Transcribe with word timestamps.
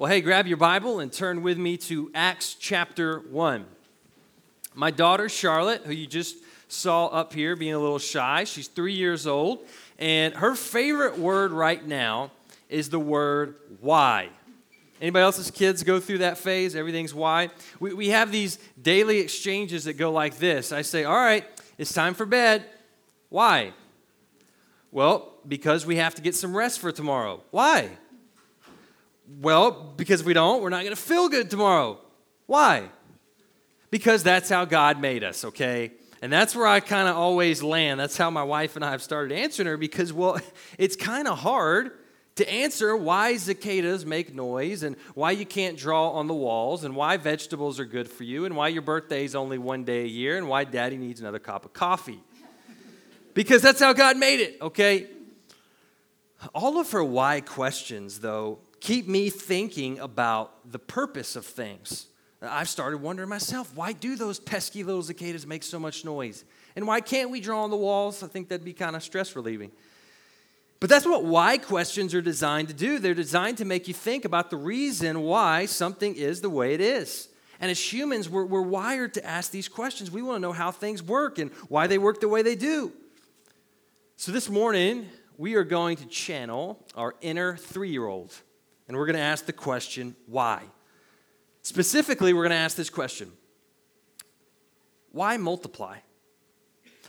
Well, 0.00 0.10
hey, 0.10 0.22
grab 0.22 0.46
your 0.46 0.56
Bible 0.56 1.00
and 1.00 1.12
turn 1.12 1.42
with 1.42 1.58
me 1.58 1.76
to 1.76 2.10
Acts 2.14 2.54
chapter 2.54 3.18
1. 3.18 3.66
My 4.74 4.90
daughter, 4.90 5.28
Charlotte, 5.28 5.82
who 5.84 5.92
you 5.92 6.06
just 6.06 6.36
saw 6.68 7.08
up 7.08 7.34
here 7.34 7.54
being 7.54 7.74
a 7.74 7.78
little 7.78 7.98
shy, 7.98 8.44
she's 8.44 8.66
three 8.66 8.94
years 8.94 9.26
old, 9.26 9.58
and 9.98 10.32
her 10.32 10.54
favorite 10.54 11.18
word 11.18 11.52
right 11.52 11.86
now 11.86 12.30
is 12.70 12.88
the 12.88 12.98
word 12.98 13.56
why. 13.82 14.30
Anybody 15.02 15.22
else's 15.22 15.50
kids 15.50 15.82
go 15.82 16.00
through 16.00 16.18
that 16.18 16.38
phase? 16.38 16.74
Everything's 16.74 17.12
why. 17.12 17.50
We, 17.78 17.92
we 17.92 18.08
have 18.08 18.32
these 18.32 18.58
daily 18.80 19.18
exchanges 19.18 19.84
that 19.84 19.98
go 19.98 20.10
like 20.10 20.38
this 20.38 20.72
I 20.72 20.80
say, 20.80 21.04
All 21.04 21.14
right, 21.14 21.44
it's 21.76 21.92
time 21.92 22.14
for 22.14 22.24
bed. 22.24 22.64
Why? 23.28 23.74
Well, 24.92 25.34
because 25.46 25.84
we 25.84 25.96
have 25.96 26.14
to 26.14 26.22
get 26.22 26.34
some 26.34 26.56
rest 26.56 26.78
for 26.80 26.90
tomorrow. 26.90 27.42
Why? 27.50 27.98
Well, 29.38 29.92
because 29.96 30.20
if 30.20 30.26
we 30.26 30.34
don't, 30.34 30.62
we're 30.62 30.70
not 30.70 30.82
going 30.82 30.94
to 30.94 31.00
feel 31.00 31.28
good 31.28 31.50
tomorrow. 31.50 31.98
Why? 32.46 32.88
Because 33.90 34.22
that's 34.22 34.48
how 34.48 34.64
God 34.64 35.00
made 35.00 35.22
us, 35.22 35.44
okay? 35.44 35.92
And 36.22 36.32
that's 36.32 36.54
where 36.54 36.66
I 36.66 36.80
kind 36.80 37.08
of 37.08 37.16
always 37.16 37.62
land. 37.62 38.00
That's 38.00 38.16
how 38.16 38.30
my 38.30 38.42
wife 38.42 38.76
and 38.76 38.84
I 38.84 38.90
have 38.90 39.02
started 39.02 39.36
answering 39.36 39.66
her 39.68 39.76
because, 39.76 40.12
well, 40.12 40.38
it's 40.78 40.96
kind 40.96 41.28
of 41.28 41.38
hard 41.38 41.92
to 42.36 42.50
answer 42.50 42.96
why 42.96 43.36
cicadas 43.36 44.06
make 44.06 44.34
noise 44.34 44.82
and 44.82 44.96
why 45.14 45.30
you 45.30 45.46
can't 45.46 45.76
draw 45.76 46.10
on 46.10 46.26
the 46.26 46.34
walls 46.34 46.84
and 46.84 46.96
why 46.96 47.16
vegetables 47.16 47.78
are 47.78 47.84
good 47.84 48.08
for 48.08 48.24
you 48.24 48.44
and 48.44 48.56
why 48.56 48.68
your 48.68 48.82
birthday 48.82 49.24
is 49.24 49.34
only 49.34 49.58
one 49.58 49.84
day 49.84 50.02
a 50.02 50.08
year 50.08 50.38
and 50.38 50.48
why 50.48 50.64
daddy 50.64 50.96
needs 50.96 51.20
another 51.20 51.38
cup 51.38 51.64
of 51.64 51.72
coffee. 51.72 52.20
because 53.34 53.62
that's 53.62 53.80
how 53.80 53.92
God 53.92 54.16
made 54.16 54.40
it, 54.40 54.58
okay? 54.60 55.08
All 56.54 56.78
of 56.78 56.90
her 56.92 57.04
why 57.04 57.40
questions, 57.40 58.20
though, 58.20 58.60
keep 58.80 59.06
me 59.06 59.30
thinking 59.30 59.98
about 59.98 60.70
the 60.70 60.78
purpose 60.78 61.36
of 61.36 61.46
things. 61.46 62.06
I've 62.42 62.68
started 62.68 62.98
wondering 62.98 63.28
myself, 63.28 63.74
why 63.74 63.92
do 63.92 64.16
those 64.16 64.40
pesky 64.40 64.82
little 64.82 65.02
cicadas 65.02 65.46
make 65.46 65.62
so 65.62 65.78
much 65.78 66.04
noise? 66.04 66.44
And 66.74 66.86
why 66.86 67.00
can't 67.00 67.30
we 67.30 67.40
draw 67.40 67.64
on 67.64 67.70
the 67.70 67.76
walls? 67.76 68.22
I 68.22 68.28
think 68.28 68.48
that'd 68.48 68.64
be 68.64 68.72
kind 68.72 68.96
of 68.96 69.02
stress 69.02 69.36
relieving. 69.36 69.70
But 70.78 70.88
that's 70.88 71.04
what 71.04 71.24
why 71.24 71.58
questions 71.58 72.14
are 72.14 72.22
designed 72.22 72.68
to 72.68 72.74
do. 72.74 72.98
They're 72.98 73.12
designed 73.12 73.58
to 73.58 73.66
make 73.66 73.86
you 73.86 73.92
think 73.92 74.24
about 74.24 74.48
the 74.48 74.56
reason 74.56 75.20
why 75.20 75.66
something 75.66 76.14
is 76.14 76.40
the 76.40 76.48
way 76.48 76.72
it 76.72 76.80
is. 76.80 77.28
And 77.60 77.70
as 77.70 77.92
humans, 77.92 78.30
we're, 78.30 78.46
we're 78.46 78.62
wired 78.62 79.12
to 79.14 79.26
ask 79.26 79.50
these 79.50 79.68
questions. 79.68 80.10
We 80.10 80.22
want 80.22 80.36
to 80.36 80.40
know 80.40 80.52
how 80.52 80.70
things 80.70 81.02
work 81.02 81.38
and 81.38 81.50
why 81.68 81.86
they 81.86 81.98
work 81.98 82.20
the 82.20 82.28
way 82.28 82.40
they 82.40 82.56
do. 82.56 82.92
So 84.16 84.32
this 84.32 84.48
morning, 84.48 85.06
we 85.36 85.56
are 85.56 85.64
going 85.64 85.98
to 85.98 86.06
channel 86.06 86.82
our 86.94 87.14
inner 87.20 87.56
three 87.56 87.90
year 87.90 88.06
old 88.06 88.34
and 88.90 88.98
we're 88.98 89.06
going 89.06 89.14
to 89.14 89.22
ask 89.22 89.46
the 89.46 89.52
question, 89.52 90.16
why? 90.26 90.64
Specifically, 91.62 92.32
we're 92.32 92.42
going 92.42 92.50
to 92.50 92.56
ask 92.56 92.76
this 92.76 92.90
question 92.90 93.30
Why 95.12 95.36
multiply? 95.36 95.98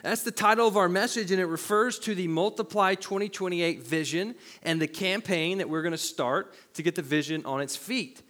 That's 0.03 0.21
the 0.21 0.29
title 0.29 0.67
of 0.67 0.77
our 0.77 0.87
message, 0.87 1.31
and 1.31 1.41
it 1.41 1.47
refers 1.47 1.97
to 1.99 2.13
the 2.13 2.27
Multiply 2.27 2.93
2028 2.93 3.81
vision 3.81 4.35
and 4.61 4.79
the 4.79 4.87
campaign 4.87 5.57
that 5.57 5.71
we're 5.71 5.81
going 5.81 5.91
to 5.91 5.97
start 5.97 6.53
to 6.75 6.83
get 6.83 6.93
the 6.93 7.01
vision 7.01 7.43
on 7.47 7.61
its 7.61 7.75
feet. 7.75 8.21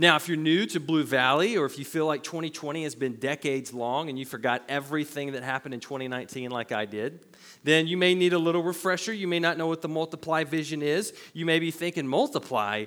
Now, 0.00 0.14
if 0.14 0.28
you're 0.28 0.36
new 0.36 0.64
to 0.66 0.78
Blue 0.78 1.02
Valley, 1.02 1.56
or 1.56 1.66
if 1.66 1.76
you 1.76 1.84
feel 1.84 2.06
like 2.06 2.22
2020 2.22 2.84
has 2.84 2.94
been 2.94 3.14
decades 3.14 3.74
long 3.74 4.08
and 4.08 4.16
you 4.16 4.24
forgot 4.24 4.62
everything 4.68 5.32
that 5.32 5.42
happened 5.42 5.74
in 5.74 5.80
2019, 5.80 6.52
like 6.52 6.70
I 6.70 6.84
did, 6.84 7.18
then 7.64 7.88
you 7.88 7.96
may 7.96 8.14
need 8.14 8.32
a 8.32 8.38
little 8.38 8.62
refresher. 8.62 9.12
You 9.12 9.26
may 9.26 9.40
not 9.40 9.58
know 9.58 9.66
what 9.66 9.82
the 9.82 9.88
multiply 9.88 10.44
vision 10.44 10.82
is. 10.82 11.12
You 11.32 11.44
may 11.46 11.58
be 11.58 11.72
thinking, 11.72 12.06
multiply? 12.06 12.84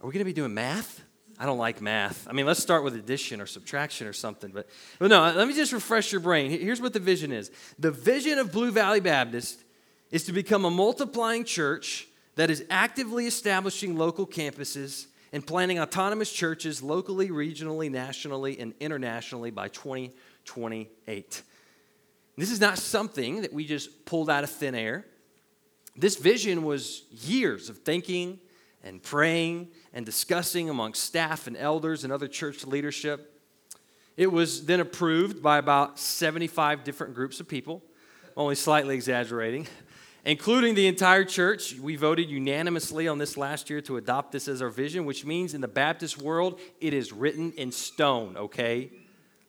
Are 0.00 0.06
we 0.06 0.12
going 0.12 0.20
to 0.20 0.24
be 0.24 0.32
doing 0.32 0.54
math? 0.54 1.02
I 1.36 1.46
don't 1.46 1.58
like 1.58 1.80
math. 1.80 2.28
I 2.28 2.32
mean, 2.32 2.46
let's 2.46 2.62
start 2.62 2.84
with 2.84 2.94
addition 2.94 3.40
or 3.40 3.46
subtraction 3.46 4.06
or 4.06 4.12
something. 4.12 4.52
But, 4.52 4.68
but 5.00 5.10
no, 5.10 5.32
let 5.32 5.48
me 5.48 5.54
just 5.54 5.72
refresh 5.72 6.12
your 6.12 6.20
brain. 6.20 6.52
Here's 6.52 6.80
what 6.80 6.92
the 6.92 7.00
vision 7.00 7.32
is 7.32 7.50
the 7.76 7.90
vision 7.90 8.38
of 8.38 8.52
Blue 8.52 8.70
Valley 8.70 9.00
Baptist 9.00 9.64
is 10.12 10.22
to 10.24 10.32
become 10.32 10.64
a 10.64 10.70
multiplying 10.70 11.42
church 11.42 12.06
that 12.36 12.50
is 12.50 12.64
actively 12.70 13.26
establishing 13.26 13.98
local 13.98 14.28
campuses 14.28 15.06
and 15.32 15.46
planning 15.46 15.78
autonomous 15.78 16.32
churches 16.32 16.82
locally, 16.82 17.28
regionally, 17.28 17.90
nationally, 17.90 18.58
and 18.58 18.74
internationally 18.80 19.50
by 19.50 19.68
2028. 19.68 21.42
This 22.36 22.50
is 22.50 22.60
not 22.60 22.78
something 22.78 23.42
that 23.42 23.52
we 23.52 23.64
just 23.64 24.04
pulled 24.04 24.30
out 24.30 24.44
of 24.44 24.50
thin 24.50 24.74
air. 24.74 25.06
This 25.96 26.16
vision 26.16 26.64
was 26.64 27.04
years 27.10 27.68
of 27.68 27.78
thinking 27.78 28.40
and 28.82 29.02
praying 29.02 29.68
and 29.92 30.06
discussing 30.06 30.70
among 30.70 30.94
staff 30.94 31.46
and 31.46 31.56
elders 31.56 32.04
and 32.04 32.12
other 32.12 32.28
church 32.28 32.64
leadership. 32.64 33.38
It 34.16 34.32
was 34.32 34.66
then 34.66 34.80
approved 34.80 35.42
by 35.42 35.58
about 35.58 35.98
75 35.98 36.84
different 36.84 37.14
groups 37.14 37.40
of 37.40 37.48
people, 37.48 37.82
only 38.36 38.54
slightly 38.54 38.94
exaggerating, 38.94 39.66
including 40.24 40.74
the 40.74 40.86
entire 40.86 41.24
church. 41.24 41.74
We 41.78 41.96
voted 41.96 42.28
unanimously 42.28 43.08
on 43.08 43.18
this 43.18 43.36
last 43.36 43.70
year 43.70 43.80
to 43.82 43.96
adopt 43.96 44.32
this 44.32 44.48
as 44.48 44.62
our 44.62 44.68
vision, 44.68 45.04
which 45.04 45.24
means 45.24 45.54
in 45.54 45.60
the 45.60 45.68
Baptist 45.68 46.20
world, 46.20 46.60
it 46.80 46.94
is 46.94 47.12
written 47.12 47.52
in 47.52 47.72
stone, 47.72 48.36
okay? 48.36 48.90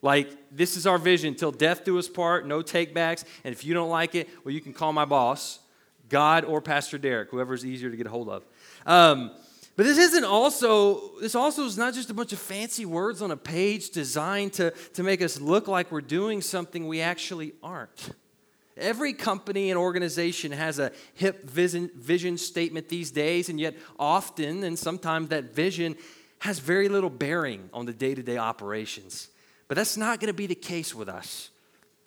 Like, 0.02 0.30
this 0.52 0.78
is 0.78 0.88
our 0.88 0.98
vision 0.98 1.36
till 1.36 1.52
death 1.52 1.86
do 1.86 2.00
us 2.00 2.08
part, 2.08 2.48
no 2.48 2.62
takebacks. 2.62 3.24
And 3.44 3.54
if 3.54 3.64
you 3.64 3.74
don't 3.74 3.90
like 3.90 4.16
it, 4.16 4.30
well, 4.44 4.54
you 4.54 4.62
can 4.62 4.74
call 4.74 4.94
my 4.94 5.06
boss, 5.06 5.60
God 6.10 6.44
or 6.44 6.62
Pastor 6.62 6.98
Derek, 6.98 7.30
whoever's 7.30 7.66
easier 7.66 7.92
to 7.92 7.98
get 7.98 8.08
a 8.08 8.10
hold 8.10 8.30
of. 8.30 8.44
Um, 8.86 9.32
but 9.76 9.86
this 9.86 9.98
isn't 9.98 10.26
also, 10.26 11.18
this 11.20 11.34
also 11.34 11.66
is 11.66 11.78
not 11.78 11.94
just 11.94 12.10
a 12.10 12.14
bunch 12.14 12.34
of 12.34 12.40
fancy 12.40 12.86
words 12.86 13.22
on 13.22 13.32
a 13.32 13.38
page 13.38 13.92
designed 13.92 14.54
to, 14.54 14.72
to 14.94 15.04
make 15.04 15.22
us 15.22 15.40
look 15.40 15.68
like 15.68 15.92
we're 15.92 16.02
doing 16.02 16.42
something 16.42 16.88
we 16.88 17.00
actually 17.00 17.54
aren't. 17.64 18.12
Every 18.82 19.14
company 19.14 19.70
and 19.70 19.80
organization 19.80 20.52
has 20.52 20.80
a 20.80 20.92
hip 21.14 21.50
vision, 21.50 21.92
vision 21.96 22.38
statement 22.38 22.90
these 22.90 23.12
days, 23.12 23.48
and 23.48 23.60
yet 23.60 23.76
often 24.00 24.64
and 24.64 24.78
sometimes 24.78 25.30
that 25.30 25.56
vision 25.56 25.96
has 26.40 26.60
very 26.60 26.90
little 26.90 27.10
bearing 27.10 27.70
on 27.74 27.86
the 27.86 27.94
day 27.94 28.16
to 28.16 28.24
day 28.24 28.38
operations. 28.38 29.30
But 29.68 29.78
that's 29.78 29.96
not 29.96 30.20
going 30.20 30.28
to 30.28 30.34
be 30.34 30.48
the 30.48 30.56
case 30.56 30.94
with 30.96 31.08
us. 31.08 31.52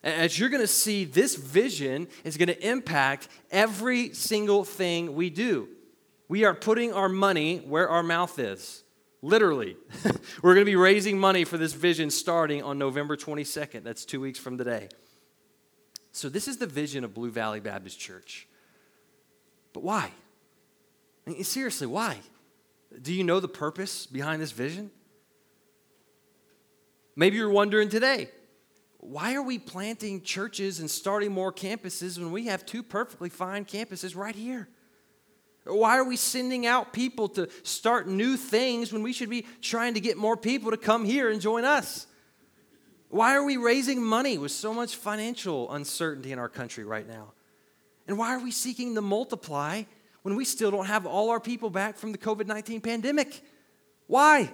As 0.02 0.38
you're 0.38 0.50
going 0.50 0.60
to 0.60 0.66
see, 0.66 1.04
this 1.04 1.34
vision 1.36 2.08
is 2.24 2.36
going 2.36 2.48
to 2.48 2.68
impact 2.68 3.28
every 3.50 4.12
single 4.12 4.64
thing 4.64 5.14
we 5.14 5.30
do. 5.30 5.68
We 6.28 6.44
are 6.44 6.52
putting 6.52 6.92
our 6.92 7.08
money 7.08 7.58
where 7.58 7.88
our 7.88 8.02
mouth 8.02 8.38
is. 8.38 8.82
Literally. 9.22 9.78
We're 10.42 10.52
going 10.52 10.66
to 10.66 10.70
be 10.70 10.76
raising 10.76 11.18
money 11.18 11.44
for 11.44 11.56
this 11.56 11.72
vision 11.72 12.10
starting 12.10 12.62
on 12.62 12.76
November 12.76 13.16
22nd. 13.16 13.82
That's 13.82 14.04
two 14.04 14.20
weeks 14.20 14.38
from 14.38 14.58
today. 14.58 14.88
So, 16.14 16.28
this 16.28 16.46
is 16.46 16.58
the 16.58 16.66
vision 16.68 17.02
of 17.02 17.12
Blue 17.12 17.32
Valley 17.32 17.58
Baptist 17.58 17.98
Church. 17.98 18.46
But 19.72 19.82
why? 19.82 20.12
I 21.26 21.30
mean, 21.30 21.42
seriously, 21.42 21.88
why? 21.88 22.18
Do 23.02 23.12
you 23.12 23.24
know 23.24 23.40
the 23.40 23.48
purpose 23.48 24.06
behind 24.06 24.40
this 24.40 24.52
vision? 24.52 24.92
Maybe 27.16 27.36
you're 27.36 27.50
wondering 27.50 27.88
today, 27.88 28.28
why 28.98 29.34
are 29.34 29.42
we 29.42 29.58
planting 29.58 30.22
churches 30.22 30.78
and 30.78 30.88
starting 30.88 31.32
more 31.32 31.52
campuses 31.52 32.16
when 32.16 32.30
we 32.30 32.46
have 32.46 32.64
two 32.64 32.84
perfectly 32.84 33.28
fine 33.28 33.64
campuses 33.64 34.16
right 34.16 34.36
here? 34.36 34.68
Why 35.64 35.98
are 35.98 36.04
we 36.04 36.16
sending 36.16 36.64
out 36.64 36.92
people 36.92 37.28
to 37.30 37.48
start 37.64 38.06
new 38.06 38.36
things 38.36 38.92
when 38.92 39.02
we 39.02 39.12
should 39.12 39.30
be 39.30 39.46
trying 39.60 39.94
to 39.94 40.00
get 40.00 40.16
more 40.16 40.36
people 40.36 40.70
to 40.70 40.76
come 40.76 41.04
here 41.04 41.28
and 41.28 41.40
join 41.40 41.64
us? 41.64 42.06
Why 43.14 43.36
are 43.36 43.44
we 43.44 43.58
raising 43.58 44.02
money 44.02 44.38
with 44.38 44.50
so 44.50 44.74
much 44.74 44.96
financial 44.96 45.72
uncertainty 45.72 46.32
in 46.32 46.40
our 46.40 46.48
country 46.48 46.82
right 46.82 47.06
now? 47.06 47.32
And 48.08 48.18
why 48.18 48.34
are 48.34 48.42
we 48.42 48.50
seeking 48.50 48.96
to 48.96 49.00
multiply 49.00 49.84
when 50.22 50.34
we 50.34 50.44
still 50.44 50.72
don't 50.72 50.86
have 50.86 51.06
all 51.06 51.30
our 51.30 51.38
people 51.38 51.70
back 51.70 51.96
from 51.96 52.10
the 52.10 52.18
COVID 52.18 52.48
19 52.48 52.80
pandemic? 52.80 53.40
Why? 54.08 54.52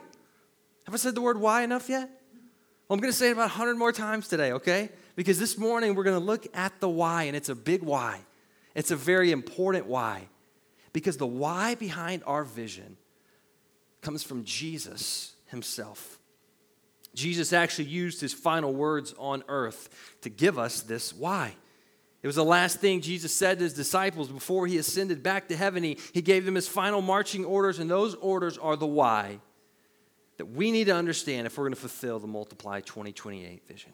Have 0.84 0.92
I 0.92 0.98
said 0.98 1.14
the 1.14 1.22
word 1.22 1.40
why 1.40 1.62
enough 1.62 1.88
yet? 1.88 2.10
Well, 2.86 2.96
I'm 2.96 3.00
going 3.00 3.10
to 3.10 3.16
say 3.16 3.30
it 3.30 3.32
about 3.32 3.48
100 3.48 3.78
more 3.78 3.92
times 3.92 4.28
today, 4.28 4.52
okay? 4.52 4.90
Because 5.16 5.38
this 5.38 5.56
morning 5.56 5.94
we're 5.94 6.04
going 6.04 6.20
to 6.20 6.26
look 6.26 6.46
at 6.52 6.80
the 6.80 6.88
why, 6.90 7.22
and 7.22 7.34
it's 7.34 7.48
a 7.48 7.54
big 7.54 7.82
why. 7.82 8.20
It's 8.74 8.90
a 8.90 8.96
very 8.96 9.32
important 9.32 9.86
why. 9.86 10.28
Because 10.92 11.16
the 11.16 11.26
why 11.26 11.76
behind 11.76 12.22
our 12.26 12.44
vision 12.44 12.98
comes 14.02 14.22
from 14.22 14.44
Jesus 14.44 15.32
himself. 15.46 16.19
Jesus 17.14 17.52
actually 17.52 17.86
used 17.86 18.20
his 18.20 18.32
final 18.32 18.72
words 18.72 19.14
on 19.18 19.42
earth 19.48 20.16
to 20.22 20.30
give 20.30 20.58
us 20.58 20.82
this 20.82 21.12
why. 21.12 21.54
It 22.22 22.26
was 22.26 22.36
the 22.36 22.44
last 22.44 22.80
thing 22.80 23.00
Jesus 23.00 23.34
said 23.34 23.58
to 23.58 23.64
his 23.64 23.72
disciples 23.72 24.28
before 24.28 24.66
he 24.66 24.76
ascended 24.76 25.22
back 25.22 25.48
to 25.48 25.56
heaven. 25.56 25.82
He, 25.82 25.98
he 26.12 26.20
gave 26.20 26.44
them 26.44 26.54
his 26.54 26.68
final 26.68 27.00
marching 27.00 27.44
orders, 27.44 27.78
and 27.78 27.90
those 27.90 28.14
orders 28.16 28.58
are 28.58 28.76
the 28.76 28.86
why 28.86 29.40
that 30.36 30.46
we 30.46 30.70
need 30.70 30.84
to 30.84 30.94
understand 30.94 31.46
if 31.46 31.56
we're 31.56 31.64
going 31.64 31.74
to 31.74 31.80
fulfill 31.80 32.18
the 32.18 32.26
Multiply 32.26 32.80
2028 32.80 33.66
vision. 33.66 33.92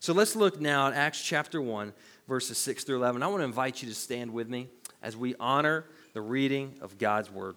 So 0.00 0.12
let's 0.12 0.36
look 0.36 0.60
now 0.60 0.88
at 0.88 0.94
Acts 0.94 1.22
chapter 1.22 1.60
1, 1.60 1.92
verses 2.28 2.58
6 2.58 2.84
through 2.84 2.96
11. 2.96 3.22
I 3.22 3.26
want 3.26 3.40
to 3.40 3.44
invite 3.44 3.82
you 3.82 3.88
to 3.88 3.94
stand 3.94 4.32
with 4.32 4.48
me 4.48 4.68
as 5.02 5.16
we 5.16 5.34
honor 5.40 5.86
the 6.12 6.20
reading 6.20 6.74
of 6.80 6.98
God's 6.98 7.30
word. 7.30 7.56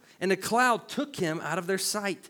and 0.21 0.31
a 0.31 0.37
cloud 0.37 0.87
took 0.87 1.15
him 1.15 1.41
out 1.43 1.57
of 1.57 1.67
their 1.67 1.79
sight. 1.79 2.29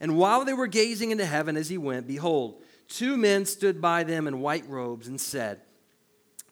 And 0.00 0.16
while 0.16 0.44
they 0.44 0.54
were 0.54 0.66
gazing 0.66 1.10
into 1.10 1.26
heaven 1.26 1.56
as 1.56 1.68
he 1.68 1.76
went, 1.76 2.08
behold, 2.08 2.62
two 2.88 3.18
men 3.18 3.44
stood 3.44 3.80
by 3.80 4.02
them 4.02 4.26
in 4.26 4.40
white 4.40 4.66
robes 4.66 5.06
and 5.06 5.20
said, 5.20 5.60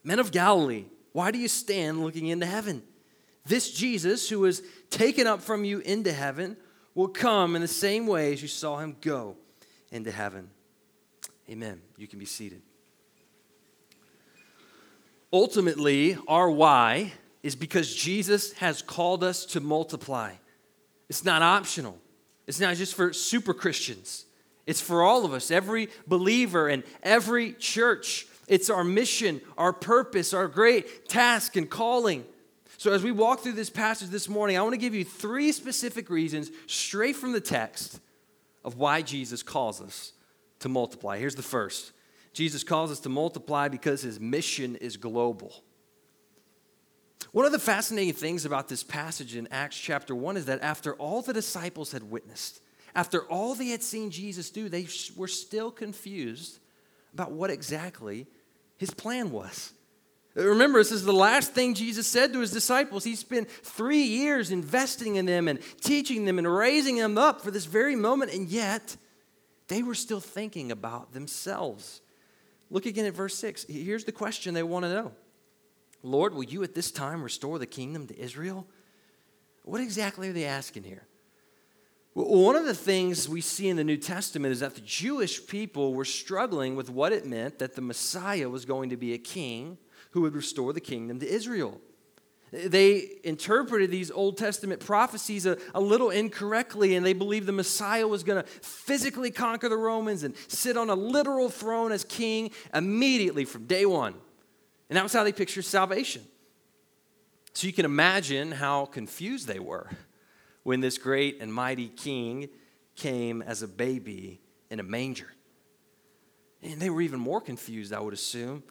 Men 0.05 0.19
of 0.19 0.31
Galilee, 0.31 0.85
why 1.12 1.31
do 1.31 1.38
you 1.38 1.49
stand 1.49 2.03
looking 2.03 2.26
into 2.26 2.47
heaven? 2.47 2.82
This 3.47 3.70
Jesus, 3.70 4.29
who 4.29 4.41
was 4.41 4.62
taken 4.91 5.26
up 5.26 5.41
from 5.41 5.65
you 5.65 5.79
into 5.81 6.12
heaven, 6.12 6.56
will 6.94 7.09
come 7.09 7.56
in 7.56 7.62
the 7.62 7.69
same 7.69 8.06
way 8.06 8.32
as 8.35 8.43
you 8.43 8.49
saw 8.49 8.79
him 8.79 8.94
go 9.00 9.37
into 9.91 10.11
heaven. 10.11 10.50
Amen. 11.49 11.81
You 11.97 12.06
can 12.06 12.19
be 12.19 12.26
seated. 12.26 12.61
Ultimately, 15.32 16.19
our 16.29 16.50
why 16.50 17.12
is 17.43 17.56
because 17.56 17.94
Jesus 17.94 18.53
has 18.55 18.82
called 18.82 19.25
us 19.25 19.47
to 19.47 19.61
multiply. 19.61 20.32
It's 21.08 21.25
not 21.25 21.43
optional, 21.43 21.99
it's 22.46 22.60
not 22.60 22.76
just 22.76 22.94
for 22.94 23.12
super 23.12 23.55
Christians, 23.55 24.26
it's 24.66 24.81
for 24.81 25.02
all 25.02 25.25
of 25.25 25.32
us, 25.32 25.50
every 25.50 25.88
believer 26.06 26.69
and 26.69 26.82
every 27.02 27.52
church. 27.55 28.26
It's 28.46 28.70
our 28.70 28.84
mission, 28.84 29.43
our 29.58 29.75
purpose, 29.75 30.32
our 30.32 30.49
great 30.49 31.08
task 31.08 31.56
and 31.56 31.69
calling. 31.69 32.25
So, 32.78 32.93
as 32.93 33.02
we 33.02 33.12
walk 33.12 33.40
through 33.40 33.52
this 33.52 33.70
passage 33.70 34.08
this 34.08 34.28
morning, 34.28 34.56
I 34.56 34.62
want 34.62 34.72
to 34.72 34.78
give 34.78 34.94
you 34.94 35.05
three 35.05 35.52
specific 35.52 36.08
reasons 36.08 36.50
straight 36.66 37.16
from 37.16 37.32
the 37.32 37.40
text 37.40 38.00
of 38.64 38.76
why 38.76 39.02
Jesus 39.02 39.43
calls 39.43 39.81
us 39.81 40.12
to 40.61 40.69
multiply. 40.69 41.19
Here's 41.19 41.34
the 41.34 41.43
first 41.43 41.93
Jesus 42.32 42.62
calls 42.62 42.90
us 42.90 43.00
to 43.00 43.08
multiply 43.08 43.69
because 43.69 44.02
his 44.02 44.20
mission 44.20 44.76
is 44.76 44.96
global. 44.96 45.64
One 47.32 47.44
of 47.44 47.52
the 47.52 47.58
fascinating 47.58 48.14
things 48.14 48.44
about 48.44 48.69
this 48.69 48.82
passage 48.82 49.36
in 49.36 49.48
Acts 49.50 49.78
chapter 49.78 50.14
1 50.14 50.38
is 50.38 50.46
that 50.46 50.62
after 50.62 50.94
all 50.94 51.20
the 51.20 51.32
disciples 51.32 51.92
had 51.92 52.10
witnessed, 52.10 52.60
after 52.94 53.22
all 53.25 53.54
they 53.54 53.69
had 53.69 53.82
seen 53.82 54.10
Jesus 54.10 54.50
do, 54.50 54.69
they 54.69 54.86
were 55.14 55.28
still 55.28 55.70
confused 55.70 56.58
about 57.12 57.32
what 57.32 57.50
exactly 57.50 58.26
his 58.78 58.90
plan 58.90 59.30
was. 59.30 59.72
Remember, 60.34 60.78
this 60.78 60.92
is 60.92 61.04
the 61.04 61.12
last 61.12 61.52
thing 61.52 61.75
Jesus 61.75 62.06
said 62.06 62.32
to 62.32 62.40
his 62.40 62.52
disciples. 62.52 63.04
He 63.04 63.16
spent 63.16 63.50
three 63.50 64.02
years 64.02 64.50
investing 64.50 65.16
in 65.16 65.26
them 65.26 65.48
and 65.48 65.58
teaching 65.80 66.25
them 66.25 66.38
and 66.38 66.52
raising 66.52 66.96
them 66.96 67.19
up 67.19 67.40
for 67.42 67.50
this 67.50 67.64
very 67.64 67.96
moment, 67.96 68.32
and 68.32 68.48
yet 68.48 68.96
they 69.66 69.82
were 69.82 69.94
still 69.94 70.20
thinking 70.20 70.70
about 70.70 71.12
themselves. 71.12 72.00
Look 72.70 72.86
again 72.86 73.06
at 73.06 73.14
verse 73.14 73.34
6. 73.34 73.66
Here's 73.69 74.04
the 74.04 74.12
question 74.12 74.54
they 74.54 74.62
want 74.62 74.84
to 74.84 74.90
know 74.90 75.12
Lord, 76.03 76.35
will 76.35 76.45
you 76.45 76.62
at 76.62 76.75
this 76.75 76.91
time 76.91 77.23
restore 77.23 77.59
the 77.59 77.67
kingdom 77.67 78.06
to 78.06 78.19
Israel? 78.19 78.67
What 79.65 79.81
exactly 79.81 80.29
are 80.29 80.33
they 80.33 80.45
asking 80.45 80.85
here? 80.85 81.06
Well, 82.15 82.27
one 82.27 82.56
of 82.56 82.65
the 82.65 82.75
things 82.75 83.29
we 83.29 83.41
see 83.41 83.69
in 83.69 83.77
the 83.77 83.85
New 83.85 83.97
Testament 83.97 84.53
is 84.53 84.61
that 84.61 84.75
the 84.75 84.81
Jewish 84.81 85.47
people 85.47 85.95
were 85.95 86.05
struggling 86.05 86.75
with 86.75 86.91
what 86.91 87.12
it 87.12 87.27
meant 87.27 87.59
that 87.59 87.75
the 87.75 87.83
Messiah 87.83 88.49
was 88.49 88.65
going 88.65 88.91
to 88.91 88.97
be 88.97 89.12
a 89.12 89.19
king 89.19 89.79
who 90.12 90.23
would 90.23 90.35
restore 90.35 90.73
the 90.73 90.81
kingdom 90.81 91.21
to 91.21 91.29
Israel. 91.29 91.81
They 92.50 93.19
interpreted 93.25 93.91
these 93.91 94.11
Old 94.11 94.39
Testament 94.39 94.81
prophecies 94.81 95.45
a, 95.45 95.59
a, 95.75 95.81
little 95.81 96.09
incorrectly, 96.09 96.97
and 96.97 97.05
they 97.05 97.12
believed 97.12 97.47
the 97.47 97.53
Messiah 97.53 98.09
was 98.09 98.25
going 98.25 98.43
to 98.43 98.49
physically 98.49 99.31
conquer 99.31 99.69
the 99.69 99.77
Romans 99.77 100.23
and 100.23 100.35
sit 100.49 100.77
on 100.77 100.89
a 100.89 100.95
literal 100.95 101.50
throne 101.50 101.93
as 101.93 102.05
king 102.05 102.50
immediately 102.73 103.45
from 103.45 103.67
day 103.67 103.85
one. 103.85 104.15
And 104.88 104.96
that 104.96 105.02
was 105.02 105.12
how 105.12 105.25
they 105.25 105.32
pictured 105.32 105.64
salvation. 105.64 106.23
So 107.52 107.67
you 107.67 107.73
can 107.73 107.85
imagine 107.85 108.52
how 108.52 108.87
confused 108.87 109.46
they 109.46 109.58
were 109.58 109.90
when 110.62 110.81
this 110.81 110.99
great 110.99 111.38
and 111.40 111.52
mighty 111.52 111.88
king 111.88 112.49
came 112.94 113.43
as 113.43 113.62
a 113.62 113.69
baby 113.69 114.40
in 114.70 114.81
a 114.81 114.82
manger. 114.82 115.32
And 116.62 116.81
they 116.81 116.90
were 116.90 117.02
even 117.02 117.20
more 117.20 117.40
confused, 117.40 117.93
I 117.93 118.00
would 118.00 118.14
assume, 118.14 118.62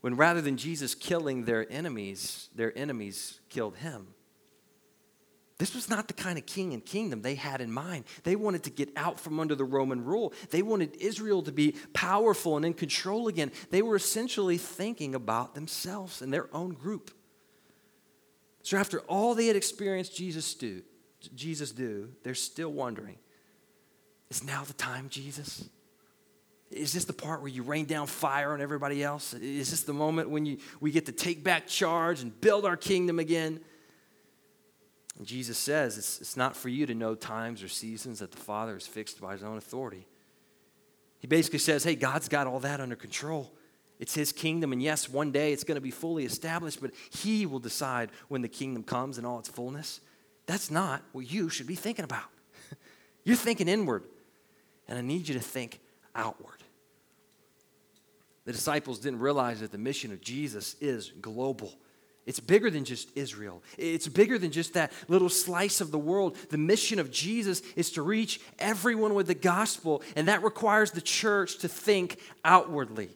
when 0.00 0.16
rather 0.16 0.40
than 0.40 0.56
Jesus 0.56 0.94
killing 0.94 1.44
their 1.44 1.70
enemies, 1.70 2.48
their 2.54 2.76
enemies 2.76 3.40
killed 3.48 3.76
him. 3.76 4.08
This 5.58 5.74
was 5.74 5.88
not 5.88 6.06
the 6.06 6.14
kind 6.14 6.36
of 6.36 6.44
king 6.44 6.74
and 6.74 6.84
kingdom 6.84 7.22
they 7.22 7.34
had 7.34 7.62
in 7.62 7.72
mind. 7.72 8.04
They 8.24 8.36
wanted 8.36 8.64
to 8.64 8.70
get 8.70 8.90
out 8.94 9.18
from 9.18 9.40
under 9.40 9.54
the 9.54 9.64
Roman 9.64 10.04
rule. 10.04 10.34
They 10.50 10.60
wanted 10.60 10.96
Israel 11.00 11.42
to 11.42 11.52
be 11.52 11.76
powerful 11.94 12.56
and 12.56 12.66
in 12.66 12.74
control 12.74 13.26
again. 13.28 13.50
They 13.70 13.80
were 13.80 13.96
essentially 13.96 14.58
thinking 14.58 15.14
about 15.14 15.54
themselves 15.54 16.20
and 16.20 16.30
their 16.32 16.54
own 16.54 16.74
group. 16.74 17.10
So 18.62 18.76
after 18.76 19.00
all 19.00 19.34
they 19.34 19.46
had 19.46 19.56
experienced 19.56 20.14
Jesus 20.14 20.52
do, 20.54 20.82
Jesus 21.34 21.72
do, 21.72 22.10
they're 22.22 22.34
still 22.34 22.70
wondering, 22.70 23.16
is 24.28 24.44
now 24.44 24.64
the 24.64 24.74
time, 24.74 25.08
Jesus? 25.08 25.68
Is 26.70 26.92
this 26.92 27.04
the 27.04 27.12
part 27.12 27.40
where 27.40 27.50
you 27.50 27.62
rain 27.62 27.86
down 27.86 28.08
fire 28.08 28.52
on 28.52 28.60
everybody 28.60 29.02
else? 29.02 29.32
Is 29.34 29.70
this 29.70 29.84
the 29.84 29.92
moment 29.94 30.30
when 30.30 30.44
you, 30.44 30.58
we 30.80 30.90
get 30.90 31.06
to 31.06 31.12
take 31.12 31.44
back 31.44 31.66
charge 31.66 32.20
and 32.22 32.38
build 32.40 32.66
our 32.66 32.76
kingdom 32.76 33.18
again? 33.18 33.60
Jesus 35.24 35.56
says 35.56 35.96
it's, 35.96 36.20
it's 36.20 36.36
not 36.36 36.54
for 36.54 36.68
you 36.68 36.84
to 36.86 36.94
know 36.94 37.14
times 37.14 37.62
or 37.62 37.68
seasons 37.68 38.18
that 38.18 38.32
the 38.32 38.38
Father 38.38 38.74
has 38.74 38.86
fixed 38.86 39.20
by 39.20 39.32
his 39.32 39.42
own 39.42 39.56
authority. 39.56 40.06
He 41.18 41.26
basically 41.26 41.58
says, 41.58 41.84
hey, 41.84 41.94
God's 41.94 42.28
got 42.28 42.46
all 42.46 42.60
that 42.60 42.80
under 42.80 42.96
control. 42.96 43.52
It's 43.98 44.14
his 44.14 44.30
kingdom, 44.30 44.72
and 44.72 44.82
yes, 44.82 45.08
one 45.08 45.32
day 45.32 45.54
it's 45.54 45.64
going 45.64 45.76
to 45.76 45.80
be 45.80 45.90
fully 45.90 46.26
established, 46.26 46.82
but 46.82 46.90
he 47.10 47.46
will 47.46 47.58
decide 47.58 48.10
when 48.28 48.42
the 48.42 48.48
kingdom 48.48 48.82
comes 48.82 49.16
in 49.16 49.24
all 49.24 49.38
its 49.38 49.48
fullness. 49.48 50.00
That's 50.44 50.70
not 50.70 51.02
what 51.12 51.30
you 51.30 51.48
should 51.48 51.66
be 51.66 51.76
thinking 51.76 52.04
about. 52.04 52.28
You're 53.24 53.36
thinking 53.36 53.68
inward, 53.68 54.04
and 54.86 54.98
I 54.98 55.00
need 55.00 55.28
you 55.28 55.34
to 55.34 55.40
think 55.40 55.80
outward. 56.14 56.58
The 58.44 58.52
disciples 58.52 58.98
didn't 58.98 59.20
realize 59.20 59.60
that 59.60 59.72
the 59.72 59.78
mission 59.78 60.12
of 60.12 60.20
Jesus 60.20 60.76
is 60.80 61.12
global. 61.20 61.72
It's 62.26 62.40
bigger 62.40 62.70
than 62.70 62.84
just 62.84 63.08
Israel. 63.14 63.62
It's 63.78 64.08
bigger 64.08 64.36
than 64.36 64.50
just 64.50 64.74
that 64.74 64.92
little 65.06 65.28
slice 65.28 65.80
of 65.80 65.92
the 65.92 65.98
world. 65.98 66.36
The 66.50 66.58
mission 66.58 66.98
of 66.98 67.12
Jesus 67.12 67.62
is 67.76 67.92
to 67.92 68.02
reach 68.02 68.40
everyone 68.58 69.14
with 69.14 69.28
the 69.28 69.34
gospel, 69.34 70.02
and 70.16 70.26
that 70.26 70.42
requires 70.42 70.90
the 70.90 71.00
church 71.00 71.58
to 71.58 71.68
think 71.68 72.18
outwardly. 72.44 73.10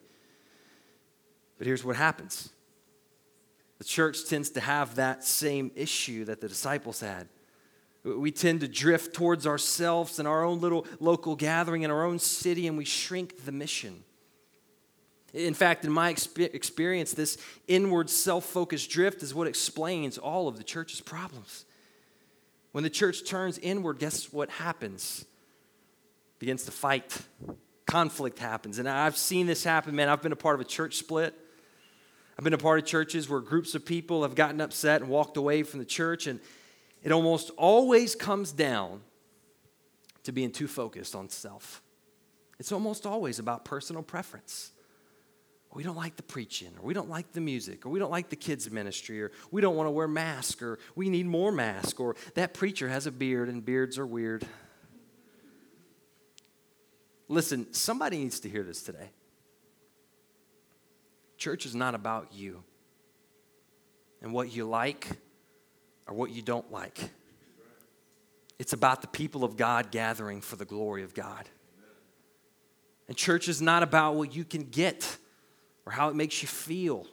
But 1.57 1.67
here's 1.67 1.83
what 1.83 1.97
happens 1.97 2.49
the 3.79 3.83
church 3.83 4.29
tends 4.29 4.51
to 4.51 4.61
have 4.61 4.95
that 4.95 5.23
same 5.23 5.71
issue 5.75 6.25
that 6.25 6.39
the 6.39 6.47
disciples 6.47 7.01
had. 7.01 7.27
We 8.03 8.31
tend 8.31 8.61
to 8.61 8.67
drift 8.67 9.13
towards 9.13 9.45
ourselves 9.45 10.19
and 10.19 10.27
our 10.27 10.43
own 10.43 10.61
little 10.61 10.87
local 10.99 11.35
gathering 11.35 11.83
in 11.83 11.91
our 11.91 12.05
own 12.05 12.17
city, 12.17 12.65
and 12.67 12.77
we 12.77 12.85
shrink 12.85 13.43
the 13.43 13.51
mission. 13.51 14.03
In 15.33 15.53
fact, 15.53 15.85
in 15.85 15.91
my 15.91 16.09
experience, 16.09 17.13
this 17.13 17.37
inward 17.67 18.09
self 18.09 18.45
focused 18.45 18.89
drift 18.89 19.23
is 19.23 19.33
what 19.33 19.47
explains 19.47 20.17
all 20.17 20.47
of 20.47 20.57
the 20.57 20.63
church's 20.63 21.01
problems. 21.01 21.65
When 22.73 22.83
the 22.83 22.89
church 22.89 23.25
turns 23.25 23.57
inward, 23.57 23.99
guess 23.99 24.31
what 24.31 24.49
happens? 24.49 25.25
begins 26.41 26.63
to 26.63 26.71
fight. 26.71 27.15
Conflict 27.85 28.39
happens. 28.39 28.79
And 28.79 28.89
I've 28.89 29.15
seen 29.15 29.45
this 29.45 29.63
happen, 29.63 29.95
man. 29.95 30.09
I've 30.09 30.23
been 30.23 30.31
a 30.31 30.35
part 30.35 30.55
of 30.55 30.61
a 30.61 30.65
church 30.65 30.95
split. 30.95 31.35
I've 32.35 32.43
been 32.43 32.53
a 32.53 32.57
part 32.57 32.79
of 32.79 32.85
churches 32.85 33.29
where 33.29 33.39
groups 33.41 33.75
of 33.75 33.85
people 33.85 34.23
have 34.23 34.33
gotten 34.33 34.59
upset 34.59 35.01
and 35.01 35.09
walked 35.09 35.37
away 35.37 35.61
from 35.61 35.79
the 35.79 35.85
church, 35.85 36.25
and 36.25 36.39
it 37.03 37.11
almost 37.11 37.51
always 37.57 38.15
comes 38.15 38.51
down 38.51 39.01
to 40.23 40.31
being 40.31 40.51
too 40.51 40.67
focused 40.67 41.13
on 41.13 41.29
self. 41.29 41.83
It's 42.57 42.71
almost 42.71 43.05
always 43.05 43.37
about 43.37 43.63
personal 43.63 44.01
preference 44.01 44.71
we 45.73 45.83
don't 45.83 45.95
like 45.95 46.17
the 46.17 46.23
preaching, 46.23 46.71
or 46.79 46.85
we 46.85 46.93
don't 46.93 47.09
like 47.09 47.31
the 47.31 47.39
music, 47.41 47.85
or 47.85 47.89
we 47.89 47.99
don't 47.99 48.11
like 48.11 48.29
the 48.29 48.35
kids' 48.35 48.69
ministry, 48.69 49.21
or 49.21 49.31
we 49.51 49.61
don't 49.61 49.75
want 49.75 49.87
to 49.87 49.91
wear 49.91 50.07
masks, 50.07 50.61
or 50.61 50.79
we 50.95 51.09
need 51.09 51.25
more 51.25 51.51
masks, 51.51 51.99
or 51.99 52.15
that 52.35 52.53
preacher 52.53 52.89
has 52.89 53.07
a 53.07 53.11
beard 53.11 53.47
and 53.47 53.63
beards 53.63 53.97
are 53.97 54.05
weird. 54.05 54.45
Listen, 57.29 57.71
somebody 57.73 58.17
needs 58.17 58.41
to 58.41 58.49
hear 58.49 58.63
this 58.63 58.83
today. 58.83 59.11
Church 61.37 61.65
is 61.65 61.73
not 61.73 61.95
about 61.95 62.33
you 62.33 62.63
and 64.21 64.33
what 64.33 64.53
you 64.53 64.65
like 64.65 65.07
or 66.05 66.13
what 66.13 66.31
you 66.31 66.41
don't 66.41 66.69
like. 66.71 67.09
It's 68.59 68.73
about 68.73 69.01
the 69.01 69.07
people 69.07 69.45
of 69.45 69.55
God 69.55 69.89
gathering 69.89 70.41
for 70.41 70.57
the 70.57 70.65
glory 70.65 71.03
of 71.03 71.13
God. 71.13 71.49
And 73.07 73.17
church 73.17 73.47
is 73.47 73.61
not 73.61 73.81
about 73.81 74.15
what 74.15 74.35
you 74.35 74.43
can 74.43 74.63
get 74.63 75.17
or 75.85 75.91
how 75.91 76.09
it 76.09 76.15
makes 76.15 76.41
you 76.41 76.47
feel. 76.47 77.05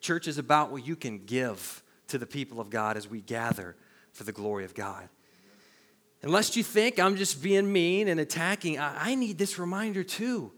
Church 0.00 0.26
is 0.26 0.38
about 0.38 0.72
what 0.72 0.86
you 0.86 0.96
can 0.96 1.24
give 1.24 1.82
to 2.08 2.18
the 2.18 2.26
people 2.26 2.60
of 2.60 2.70
God 2.70 2.96
as 2.96 3.08
we 3.08 3.20
gather 3.20 3.76
for 4.12 4.24
the 4.24 4.32
glory 4.32 4.64
of 4.64 4.74
God. 4.74 5.08
Unless 6.22 6.56
you 6.56 6.62
think 6.62 6.98
I'm 6.98 7.16
just 7.16 7.42
being 7.42 7.72
mean 7.72 8.08
and 8.08 8.20
attacking, 8.20 8.78
I, 8.78 9.14
need 9.14 9.38
this 9.38 9.58
reminder 9.58 10.04
too. 10.04 10.52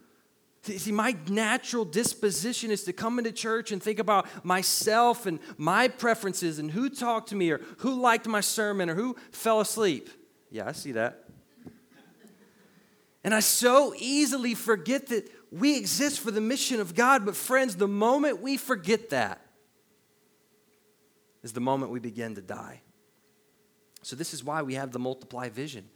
See, 0.63 0.93
my 0.93 1.17
natural 1.29 1.85
disposition 1.85 2.71
is 2.71 2.85
to 2.85 2.93
come 2.93 3.19
into 3.19 3.33
church 3.33 3.73
and 3.73 3.83
think 3.83 3.99
about 3.99 4.27
myself 4.45 5.27
and 5.27 5.41
my 5.57 5.89
preferences 5.89 6.59
and 6.59 6.71
who 6.71 6.89
talked 6.89 7.29
to 7.31 7.37
me 7.37 7.51
or 7.51 7.61
who 7.79 8.01
liked 8.01 8.27
my 8.29 8.41
sermon 8.41 8.89
or 8.89 8.95
who 8.95 9.17
fell 9.33 9.61
asleep. 9.61 10.09
Yeah, 10.51 10.69
I 10.69 10.73
see 10.73 10.93
that. 10.93 11.25
And 13.25 13.35
I 13.35 13.41
so 13.41 13.95
easily 13.97 14.55
forget 14.55 15.09
that 15.09 15.29
we 15.53 15.77
exist 15.77 16.21
for 16.21 16.31
the 16.31 16.41
mission 16.41 16.81
of 16.81 16.95
God. 16.95 17.25
But, 17.25 17.37
friends, 17.37 17.77
the 17.77 17.87
moment 17.87 18.41
we 18.41 18.57
forget 18.57 19.11
that 19.11 19.41
is 21.43 21.53
the 21.53 21.61
moment 21.61 21.93
we 21.93 22.01
begin 22.01 22.35
to 22.37 22.41
die. 22.41 22.81
So, 24.03 24.17
this 24.17 24.33
is 24.33 24.43
why 24.43 24.63
we 24.63 24.75
have 24.75 24.93
the 24.93 24.99
multiply 24.99 25.51
vision. 25.51 25.89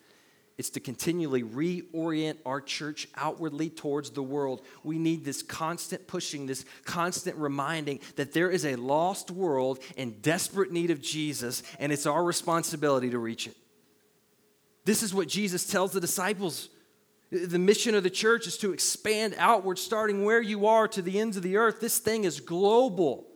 It's 0.59 0.71
to 0.71 0.81
continually 0.81 1.43
reorient 1.43 2.39
our 2.47 2.61
church 2.61 3.09
outwardly 3.15 3.69
towards 3.69 4.11
the 4.11 4.23
world. 4.23 4.63
We 4.85 4.99
need 4.99 5.25
this 5.25 5.43
constant 5.43 6.07
pushing, 6.07 6.47
this 6.47 6.65
constant 6.85 7.37
reminding 7.37 8.01
that 8.17 8.33
there 8.33 8.51
is 8.51 8.65
a 8.65 8.77
lost 8.77 9.31
world 9.31 9.81
in 9.97 10.21
desperate 10.21 10.73
need 10.73 10.91
of 10.91 11.03
Jesus, 11.03 11.63
and 11.79 11.93
it's 11.93 12.07
our 12.07 12.25
responsibility 12.25 13.11
to 13.11 13.19
reach 13.19 13.47
it. 13.47 13.57
This 14.87 15.03
is 15.03 15.13
what 15.13 15.29
Jesus 15.29 15.67
tells 15.67 15.93
the 15.93 16.01
disciples. 16.01 16.71
The 17.30 17.59
mission 17.59 17.95
of 17.95 18.04
the 18.04 18.11
church 18.11 18.47
is 18.47 18.56
to 18.59 18.73
expand 18.73 19.35
outward, 19.38 19.78
starting 19.78 20.25
where 20.25 20.40
you 20.40 20.66
are 20.66 20.87
to 20.88 21.02
the 21.02 21.18
ends 21.18 21.37
of 21.37 21.42
the 21.42 21.56
earth. 21.56 21.80
This 21.80 21.99
thing 21.99 22.25
is 22.25 22.38
global. 22.38 23.26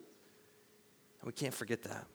And 1.21 1.27
we 1.27 1.33
can't 1.33 1.55
forget 1.55 1.83
that. 1.83 2.07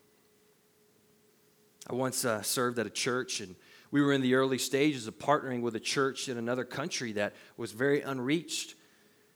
I 1.88 1.94
once 1.94 2.24
uh, 2.24 2.42
served 2.42 2.80
at 2.80 2.88
a 2.88 2.90
church, 2.92 3.42
and 3.42 3.56
we 3.92 4.02
were 4.02 4.14
in 4.14 4.22
the 4.22 4.36
early 4.36 4.58
stages 4.58 5.06
of 5.06 5.20
partnering 5.20 5.62
with 5.62 5.76
a 5.76 5.80
church 5.80 6.30
in 6.30 6.38
another 6.38 6.64
country 6.64 7.12
that 7.14 7.34
was 7.58 7.74
very 7.74 8.02
unreached. 8.02 8.76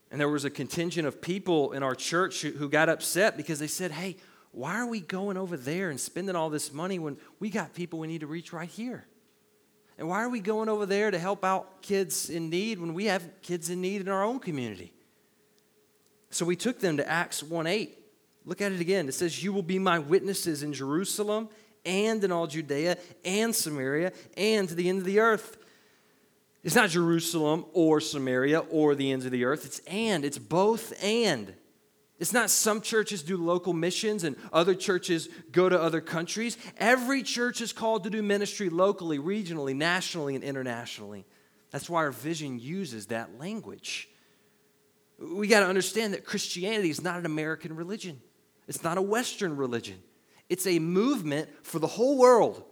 And 0.10 0.20
there 0.20 0.30
was 0.30 0.46
a 0.46 0.50
contingent 0.50 1.08
of 1.08 1.22
people 1.22 1.74
in 1.74 1.84
our 1.84 1.94
church 1.94 2.42
who, 2.42 2.52
who 2.52 2.70
got 2.70 2.90
upset 2.90 3.38
because 3.38 3.60
they 3.60 3.68
said, 3.68 3.92
Hey, 3.92 4.16
why 4.52 4.78
are 4.80 4.88
we 4.88 5.02
going 5.02 5.38
over 5.38 5.58
there 5.58 5.90
and 5.90 6.00
spending 6.00 6.36
all 6.36 6.50
this 6.50 6.74
money 6.74 6.98
when 6.98 7.18
we 7.40 7.50
got 7.50 7.76
people 7.76 8.00
we 8.00 8.08
need 8.08 8.22
to 8.22 8.28
reach 8.28 8.52
right 8.52 8.70
here? 8.70 9.06
And 10.00 10.08
why 10.08 10.24
are 10.24 10.30
we 10.30 10.40
going 10.40 10.70
over 10.70 10.86
there 10.86 11.12
to 11.12 11.20
help 11.20 11.44
out 11.44 11.82
kids 11.82 12.30
in 12.30 12.50
need 12.50 12.80
when 12.80 12.94
we 12.94 13.06
have 13.06 13.30
kids 13.42 13.70
in 13.70 13.82
need 13.82 14.00
in 14.00 14.08
our 14.08 14.24
own 14.24 14.40
community? 14.40 14.94
So 16.30 16.46
we 16.46 16.56
took 16.56 16.80
them 16.80 16.96
to 16.98 17.08
Acts 17.08 17.44
1 17.44 17.68
8. 17.68 17.98
Look 18.46 18.62
at 18.62 18.72
it 18.72 18.80
again. 18.80 19.10
It 19.10 19.14
says, 19.14 19.44
You 19.44 19.52
will 19.52 19.62
be 19.62 19.78
my 19.78 20.00
witnesses 20.00 20.64
in 20.64 20.72
Jerusalem 20.72 21.50
and 21.86 22.24
in 22.24 22.32
all 22.32 22.48
Judea 22.48 22.98
and 23.26 23.54
Samaria 23.54 24.14
and 24.38 24.70
to 24.70 24.76
the 24.76 24.88
end 24.88 25.00
of 25.00 25.06
the 25.06 25.20
earth. 25.20 25.58
It's 26.64 26.76
not 26.76 26.92
Jerusalem 26.92 27.66
or 27.74 28.00
Samaria 28.00 28.60
or 28.60 28.96
the 28.96 29.12
ends 29.12 29.26
of 29.26 29.32
the 29.32 29.44
earth. 29.44 29.66
It's 29.66 29.80
and. 29.80 30.24
It's 30.24 30.38
both 30.38 30.94
and. 31.04 31.54
It's 32.20 32.34
not 32.34 32.50
some 32.50 32.82
churches 32.82 33.24
do 33.24 33.38
local 33.38 33.72
missions 33.72 34.26
and 34.26 34.36
other 34.52 34.76
churches 34.76 35.30
go 35.52 35.70
to 35.70 35.82
other 35.82 36.02
countries. 36.02 36.58
Every 36.78 37.24
church 37.24 37.62
is 37.62 37.72
called 37.72 38.04
to 38.04 38.10
do 38.10 38.22
ministry 38.22 38.70
locally, 38.70 39.20
regionally, 39.20 39.74
nationally, 39.74 40.36
and 40.36 40.44
internationally. 40.44 41.26
That's 41.72 41.90
why 41.90 42.00
our 42.00 42.12
vision 42.12 42.60
uses 42.60 43.08
that 43.08 43.40
language. 43.40 44.10
We 45.18 45.48
got 45.48 45.62
to 45.62 45.68
understand 45.68 46.14
that 46.14 46.26
Christianity 46.26 46.90
is 46.90 47.02
not 47.02 47.20
an 47.20 47.26
American 47.26 47.76
religion, 47.76 48.22
it's 48.68 48.84
not 48.84 48.98
a 48.98 49.02
Western 49.02 49.56
religion. 49.56 50.02
It's 50.50 50.66
a 50.66 50.80
movement 50.80 51.48
for 51.62 51.78
the 51.78 51.86
whole 51.86 52.18
world. 52.18 52.64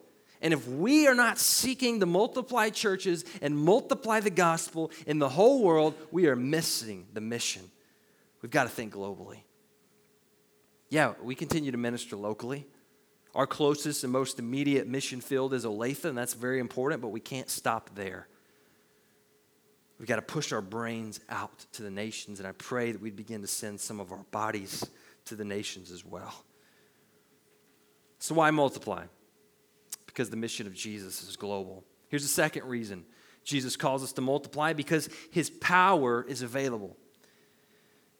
And 0.41 0.51
if 0.51 0.67
we 0.67 1.07
are 1.07 1.13
not 1.13 1.37
seeking 1.37 1.99
to 1.99 2.07
multiply 2.07 2.71
churches 2.71 3.23
and 3.39 3.55
multiply 3.55 4.19
the 4.19 4.31
gospel 4.31 4.91
in 5.05 5.19
the 5.19 5.29
whole 5.29 5.61
world, 5.61 5.93
we 6.11 6.25
are 6.25 6.35
missing 6.35 7.05
the 7.13 7.21
mission. 7.21 7.69
We've 8.41 8.51
got 8.51 8.63
to 8.63 8.69
think 8.69 8.93
globally. 8.93 9.39
Yeah, 10.89 11.13
we 11.21 11.35
continue 11.35 11.71
to 11.71 11.77
minister 11.77 12.15
locally. 12.15 12.67
Our 13.35 13.47
closest 13.47 14.03
and 14.03 14.13
most 14.13 14.39
immediate 14.39 14.87
mission 14.87 15.21
field 15.21 15.53
is 15.53 15.65
Olathe, 15.65 16.05
and 16.05 16.17
that's 16.17 16.33
very 16.33 16.59
important, 16.59 17.01
but 17.01 17.09
we 17.09 17.19
can't 17.19 17.49
stop 17.49 17.91
there. 17.93 18.27
We've 19.99 20.07
got 20.07 20.17
to 20.17 20.21
push 20.21 20.51
our 20.51 20.61
brains 20.61 21.19
out 21.29 21.65
to 21.73 21.83
the 21.83 21.89
nations, 21.89 22.39
and 22.39 22.47
I 22.47 22.51
pray 22.53 22.91
that 22.91 23.01
we 23.01 23.11
begin 23.11 23.41
to 23.41 23.47
send 23.47 23.79
some 23.79 23.99
of 23.99 24.11
our 24.11 24.23
bodies 24.31 24.85
to 25.25 25.35
the 25.35 25.43
nations 25.43 25.91
as 25.91 26.05
well. 26.05 26.33
So, 28.19 28.35
why 28.35 28.51
multiply? 28.51 29.05
Because 30.05 30.29
the 30.29 30.37
mission 30.37 30.67
of 30.67 30.73
Jesus 30.73 31.23
is 31.23 31.35
global. 31.35 31.83
Here's 32.09 32.23
the 32.23 32.29
second 32.29 32.65
reason 32.65 33.05
Jesus 33.43 33.75
calls 33.75 34.03
us 34.03 34.13
to 34.13 34.21
multiply 34.21 34.73
because 34.73 35.09
his 35.31 35.49
power 35.49 36.25
is 36.27 36.41
available. 36.41 36.95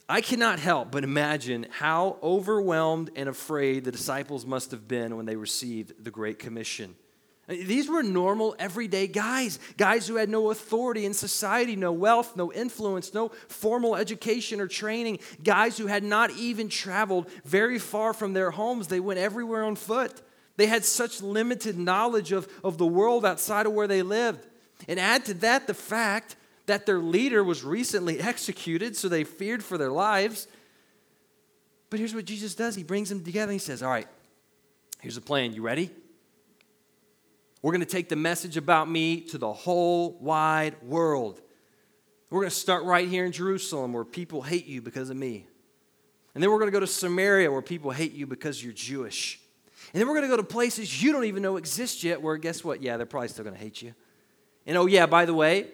I 0.10 0.22
cannot 0.22 0.60
help 0.60 0.92
but 0.92 1.04
imagine 1.04 1.66
how 1.70 2.18
overwhelmed 2.24 3.12
and 3.16 3.28
afraid 3.28 3.84
the 3.84 3.92
disciples 3.92 4.46
must 4.46 4.72
have 4.72 4.88
been 4.88 5.18
when 5.18 5.26
they 5.26 5.36
received 5.36 6.04
the 6.04 6.12
Great 6.12 6.40
Commission. 6.40 6.96
These 7.48 7.88
were 7.88 8.04
normal, 8.04 8.56
everyday 8.60 9.08
guys, 9.08 9.58
guys 9.78 10.06
who 10.06 10.16
had 10.16 10.30
no 10.30 10.52
authority 10.52 11.06
in 11.06 11.14
society, 11.14 11.78
no 11.78 11.94
wealth, 11.94 12.36
no 12.36 12.52
influence, 12.52 13.14
no 13.14 13.30
formal 13.48 13.96
education 13.96 14.60
or 14.60 14.68
training, 14.68 15.20
guys 15.44 15.78
who 15.78 15.88
had 15.88 16.04
not 16.04 16.32
even 16.32 16.68
traveled 16.68 17.30
very 17.46 17.80
far 17.80 18.14
from 18.14 18.34
their 18.34 18.52
homes. 18.52 18.88
They 18.88 19.00
went 19.00 19.20
everywhere 19.20 19.64
on 19.64 19.78
foot. 19.78 20.22
They 20.58 20.68
had 20.68 20.84
such 20.84 21.22
limited 21.22 21.78
knowledge 21.78 22.34
of, 22.34 22.50
of 22.66 22.78
the 22.78 22.86
world 22.86 23.26
outside 23.26 23.66
of 23.66 23.72
where 23.72 23.88
they 23.88 24.02
lived. 24.02 24.46
And 24.90 25.00
add 25.00 25.24
to 25.26 25.34
that 25.36 25.68
the 25.68 25.74
fact 25.74 26.36
that 26.68 26.86
their 26.86 27.00
leader 27.00 27.44
was 27.44 27.64
recently 27.64 28.20
executed, 28.20 28.96
so 28.96 29.10
they 29.10 29.24
feared 29.24 29.64
for 29.64 29.78
their 29.78 29.92
lives. 29.92 30.48
But 31.90 32.00
here's 32.00 32.14
what 32.14 32.26
Jesus 32.26 32.56
does 32.56 32.76
He 32.76 32.84
brings 32.84 33.10
them 33.10 33.24
together 33.24 33.52
He 33.52 33.58
says, 33.58 33.82
All 33.82 33.90
right, 33.90 34.08
here's 35.02 35.16
the 35.16 35.22
plan. 35.22 35.54
You 35.54 35.64
ready? 35.64 35.90
We're 37.62 37.72
going 37.72 37.82
to 37.82 37.88
take 37.88 38.08
the 38.08 38.16
message 38.16 38.56
about 38.56 38.90
me 38.90 39.22
to 39.22 39.38
the 39.38 39.52
whole 39.52 40.12
wide 40.20 40.82
world. 40.84 41.42
We're 42.30 42.42
going 42.42 42.50
to 42.50 42.56
start 42.56 42.84
right 42.84 43.08
here 43.08 43.26
in 43.26 43.32
Jerusalem 43.32 43.94
where 43.94 44.06
people 44.06 44.42
hate 44.42 44.68
you 44.68 44.82
because 44.82 45.10
of 45.10 45.18
me. 45.18 45.48
And 46.36 46.44
then 46.44 46.52
we're 46.52 46.60
going 46.60 46.68
to 46.68 46.74
go 46.74 46.80
to 46.80 46.88
Samaria 46.88 47.52
where 47.52 47.64
people 47.64 47.90
hate 47.90 48.14
you 48.14 48.28
because 48.28 48.64
you're 48.64 48.74
Jewish. 48.74 49.40
And 49.92 50.00
then 50.00 50.08
we're 50.08 50.14
going 50.14 50.30
to 50.30 50.36
go 50.36 50.38
to 50.38 50.44
places 50.44 51.02
you 51.02 51.12
don't 51.12 51.26
even 51.26 51.42
know 51.42 51.58
exist 51.58 52.04
yet 52.04 52.22
where, 52.22 52.38
guess 52.38 52.64
what? 52.64 52.82
Yeah, 52.82 52.98
they're 52.98 53.06
probably 53.06 53.30
still 53.30 53.44
going 53.44 53.56
to 53.56 53.62
hate 53.62 53.82
you. 53.82 53.96
And 54.68 54.78
oh, 54.78 54.86
yeah, 54.86 55.06
by 55.06 55.26
the 55.26 55.34
way, 55.34 55.68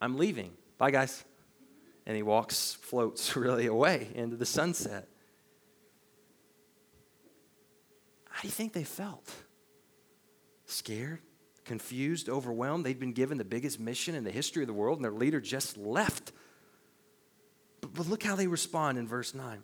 I'm 0.00 0.16
leaving. 0.16 0.52
Bye, 0.78 0.90
guys. 0.90 1.24
And 2.06 2.16
he 2.16 2.22
walks, 2.22 2.74
floats 2.80 3.36
really 3.36 3.66
away 3.66 4.08
into 4.14 4.36
the 4.36 4.46
sunset. 4.46 5.08
How 8.28 8.42
do 8.42 8.48
you 8.48 8.52
think 8.52 8.72
they 8.72 8.84
felt? 8.84 9.30
scared, 10.70 11.20
confused, 11.64 12.28
overwhelmed. 12.28 12.84
They'd 12.84 12.98
been 12.98 13.12
given 13.12 13.38
the 13.38 13.44
biggest 13.44 13.80
mission 13.80 14.14
in 14.14 14.24
the 14.24 14.30
history 14.30 14.62
of 14.62 14.66
the 14.66 14.72
world, 14.74 14.98
and 14.98 15.04
their 15.04 15.12
leader 15.12 15.40
just 15.40 15.76
left. 15.76 16.32
But, 17.80 17.94
but 17.94 18.08
look 18.08 18.22
how 18.22 18.36
they 18.36 18.46
respond 18.46 18.98
in 18.98 19.06
verse 19.06 19.34
9. 19.34 19.62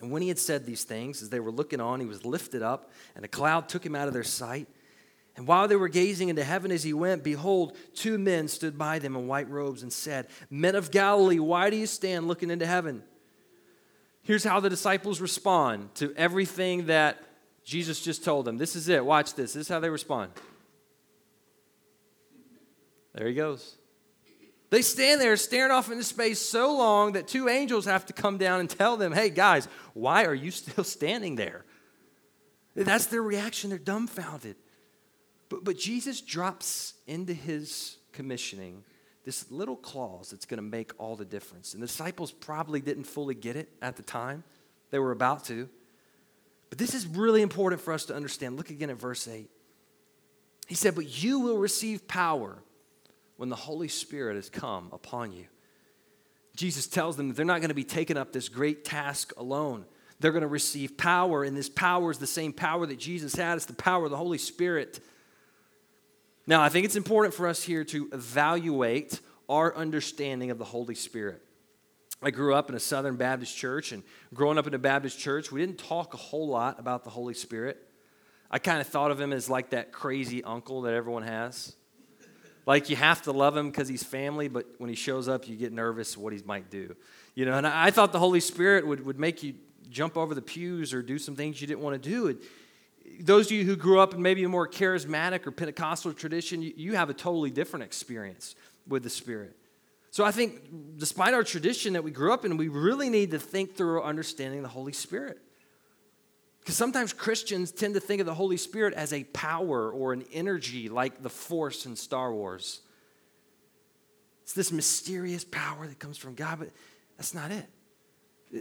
And 0.00 0.10
when 0.10 0.22
he 0.22 0.28
had 0.28 0.38
said 0.38 0.66
these 0.66 0.84
things, 0.84 1.22
as 1.22 1.30
they 1.30 1.40
were 1.40 1.52
looking 1.52 1.80
on, 1.80 2.00
he 2.00 2.06
was 2.06 2.24
lifted 2.24 2.62
up, 2.62 2.90
and 3.14 3.24
a 3.24 3.28
cloud 3.28 3.68
took 3.68 3.84
him 3.84 3.94
out 3.94 4.08
of 4.08 4.14
their 4.14 4.24
sight. 4.24 4.68
And 5.36 5.48
while 5.48 5.66
they 5.66 5.76
were 5.76 5.88
gazing 5.88 6.28
into 6.28 6.44
heaven 6.44 6.70
as 6.70 6.84
he 6.84 6.92
went, 6.92 7.24
behold, 7.24 7.76
two 7.94 8.18
men 8.18 8.46
stood 8.46 8.78
by 8.78 9.00
them 9.00 9.16
in 9.16 9.26
white 9.26 9.50
robes 9.50 9.82
and 9.82 9.92
said, 9.92 10.28
Men 10.48 10.76
of 10.76 10.90
Galilee, 10.92 11.40
why 11.40 11.70
do 11.70 11.76
you 11.76 11.86
stand 11.86 12.28
looking 12.28 12.50
into 12.50 12.66
heaven? 12.66 13.02
Here's 14.22 14.44
how 14.44 14.60
the 14.60 14.70
disciples 14.70 15.20
respond 15.20 15.94
to 15.96 16.14
everything 16.16 16.86
that 16.86 17.18
Jesus 17.64 18.00
just 18.00 18.24
told 18.24 18.44
them, 18.44 18.58
This 18.58 18.76
is 18.76 18.88
it. 18.88 19.04
Watch 19.04 19.34
this. 19.34 19.54
This 19.54 19.62
is 19.62 19.68
how 19.68 19.80
they 19.80 19.90
respond. 19.90 20.32
There 23.14 23.26
he 23.26 23.34
goes. 23.34 23.76
They 24.70 24.82
stand 24.82 25.20
there 25.20 25.36
staring 25.36 25.70
off 25.70 25.90
into 25.90 26.04
space 26.04 26.40
so 26.40 26.76
long 26.76 27.12
that 27.12 27.28
two 27.28 27.48
angels 27.48 27.84
have 27.84 28.06
to 28.06 28.12
come 28.12 28.38
down 28.38 28.60
and 28.60 28.70
tell 28.70 28.96
them, 28.96 29.12
Hey, 29.12 29.30
guys, 29.30 29.68
why 29.94 30.24
are 30.24 30.34
you 30.34 30.50
still 30.50 30.84
standing 30.84 31.36
there? 31.36 31.64
That's 32.74 33.06
their 33.06 33.22
reaction. 33.22 33.70
They're 33.70 33.78
dumbfounded. 33.78 34.56
But, 35.48 35.64
but 35.64 35.78
Jesus 35.78 36.20
drops 36.20 36.94
into 37.06 37.34
his 37.34 37.96
commissioning 38.12 38.84
this 39.24 39.50
little 39.50 39.76
clause 39.76 40.30
that's 40.30 40.44
going 40.44 40.58
to 40.58 40.62
make 40.62 40.92
all 40.98 41.16
the 41.16 41.24
difference. 41.24 41.74
And 41.74 41.82
the 41.82 41.86
disciples 41.86 42.30
probably 42.30 42.80
didn't 42.80 43.04
fully 43.04 43.34
get 43.34 43.56
it 43.56 43.70
at 43.80 43.96
the 43.96 44.02
time, 44.02 44.44
they 44.90 44.98
were 44.98 45.12
about 45.12 45.44
to. 45.46 45.68
But 46.70 46.78
this 46.78 46.94
is 46.94 47.06
really 47.06 47.42
important 47.42 47.80
for 47.80 47.92
us 47.92 48.04
to 48.06 48.14
understand. 48.14 48.56
Look 48.56 48.70
again 48.70 48.90
at 48.90 48.96
verse 48.96 49.28
8. 49.28 49.48
He 50.66 50.74
said, 50.74 50.94
But 50.94 51.22
you 51.22 51.40
will 51.40 51.58
receive 51.58 52.08
power 52.08 52.58
when 53.36 53.48
the 53.48 53.56
Holy 53.56 53.88
Spirit 53.88 54.36
has 54.36 54.48
come 54.48 54.88
upon 54.92 55.32
you. 55.32 55.46
Jesus 56.56 56.86
tells 56.86 57.16
them 57.16 57.28
that 57.28 57.36
they're 57.36 57.44
not 57.44 57.60
going 57.60 57.68
to 57.68 57.74
be 57.74 57.84
taking 57.84 58.16
up 58.16 58.32
this 58.32 58.48
great 58.48 58.84
task 58.84 59.32
alone. 59.36 59.84
They're 60.20 60.32
going 60.32 60.42
to 60.42 60.48
receive 60.48 60.96
power, 60.96 61.42
and 61.44 61.56
this 61.56 61.68
power 61.68 62.10
is 62.10 62.18
the 62.18 62.26
same 62.26 62.52
power 62.52 62.86
that 62.86 62.98
Jesus 62.98 63.34
had. 63.34 63.56
It's 63.56 63.66
the 63.66 63.72
power 63.72 64.04
of 64.04 64.10
the 64.10 64.16
Holy 64.16 64.38
Spirit. 64.38 65.00
Now, 66.46 66.62
I 66.62 66.68
think 66.68 66.84
it's 66.84 66.96
important 66.96 67.34
for 67.34 67.46
us 67.48 67.62
here 67.62 67.84
to 67.84 68.08
evaluate 68.12 69.20
our 69.48 69.74
understanding 69.74 70.50
of 70.50 70.58
the 70.58 70.64
Holy 70.64 70.94
Spirit. 70.94 71.42
I 72.22 72.30
grew 72.30 72.54
up 72.54 72.68
in 72.68 72.74
a 72.74 72.80
Southern 72.80 73.16
Baptist 73.16 73.56
church, 73.56 73.92
and 73.92 74.02
growing 74.32 74.58
up 74.58 74.66
in 74.66 74.74
a 74.74 74.78
Baptist 74.78 75.18
church, 75.18 75.50
we 75.50 75.60
didn't 75.60 75.78
talk 75.78 76.14
a 76.14 76.18
whole 76.18 76.48
lot 76.48 76.78
about 76.78 77.04
the 77.04 77.10
Holy 77.10 77.34
Spirit. 77.34 77.78
I 78.50 78.58
kind 78.58 78.80
of 78.80 78.86
thought 78.86 79.10
of 79.10 79.20
him 79.20 79.32
as 79.32 79.48
like 79.48 79.70
that 79.70 79.92
crazy 79.92 80.44
uncle 80.44 80.82
that 80.82 80.94
everyone 80.94 81.22
has. 81.22 81.74
Like 82.66 82.88
you 82.88 82.96
have 82.96 83.22
to 83.22 83.32
love 83.32 83.56
him 83.56 83.70
because 83.70 83.88
he's 83.88 84.02
family, 84.02 84.48
but 84.48 84.66
when 84.78 84.88
he 84.88 84.96
shows 84.96 85.28
up, 85.28 85.48
you 85.48 85.56
get 85.56 85.72
nervous 85.72 86.16
what 86.16 86.32
he 86.32 86.40
might 86.44 86.70
do. 86.70 86.96
You 87.34 87.46
know, 87.46 87.58
and 87.58 87.66
I, 87.66 87.90
thought 87.90 88.12
the 88.12 88.18
Holy 88.18 88.40
Spirit 88.40 88.86
would, 88.86 89.04
would 89.04 89.18
make 89.18 89.42
you 89.42 89.54
jump 89.90 90.16
over 90.16 90.34
the 90.34 90.42
pews 90.42 90.94
or 90.94 91.02
do 91.02 91.18
some 91.18 91.36
things 91.36 91.60
you 91.60 91.66
didn't 91.66 91.82
want 91.82 92.02
to 92.02 92.08
do. 92.08 92.28
And 92.28 92.38
those 93.20 93.46
of 93.46 93.52
you 93.52 93.64
who 93.64 93.76
grew 93.76 94.00
up 94.00 94.14
in 94.14 94.22
maybe 94.22 94.44
a 94.44 94.48
more 94.48 94.68
charismatic 94.68 95.46
or 95.46 95.50
Pentecostal 95.50 96.12
tradition, 96.12 96.62
you, 96.62 96.94
have 96.94 97.10
a 97.10 97.14
totally 97.14 97.50
different 97.50 97.84
experience 97.84 98.54
with 98.86 99.02
the 99.02 99.10
Spirit. 99.10 99.56
So 100.10 100.24
I 100.24 100.30
think, 100.30 100.98
despite 100.98 101.34
our 101.34 101.42
tradition 101.42 101.94
that 101.94 102.04
we 102.04 102.10
grew 102.10 102.32
up 102.32 102.44
in, 102.44 102.56
we 102.56 102.68
really 102.68 103.10
need 103.10 103.32
to 103.32 103.38
think 103.38 103.76
through 103.76 103.98
our 103.98 104.04
understanding 104.04 104.60
of 104.60 104.62
the 104.62 104.68
Holy 104.68 104.92
Spirit. 104.92 105.38
Because 106.60 106.76
sometimes 106.76 107.12
Christians 107.12 107.72
tend 107.72 107.94
to 107.94 108.00
think 108.00 108.20
of 108.20 108.26
the 108.26 108.34
Holy 108.34 108.56
Spirit 108.56 108.94
as 108.94 109.12
a 109.12 109.24
power 109.24 109.90
or 109.90 110.12
an 110.12 110.24
energy 110.32 110.88
like 110.88 111.22
the 111.22 111.28
Force 111.28 111.84
in 111.84 111.94
Star 111.94 112.32
Wars. 112.32 112.80
It's 114.44 114.54
this 114.54 114.72
mysterious 114.72 115.44
power 115.44 115.86
that 115.86 115.98
comes 115.98 116.16
from 116.16 116.34
God, 116.34 116.60
but 116.60 116.70
that's 117.16 117.34
not 117.34 117.50
it. 117.50 117.66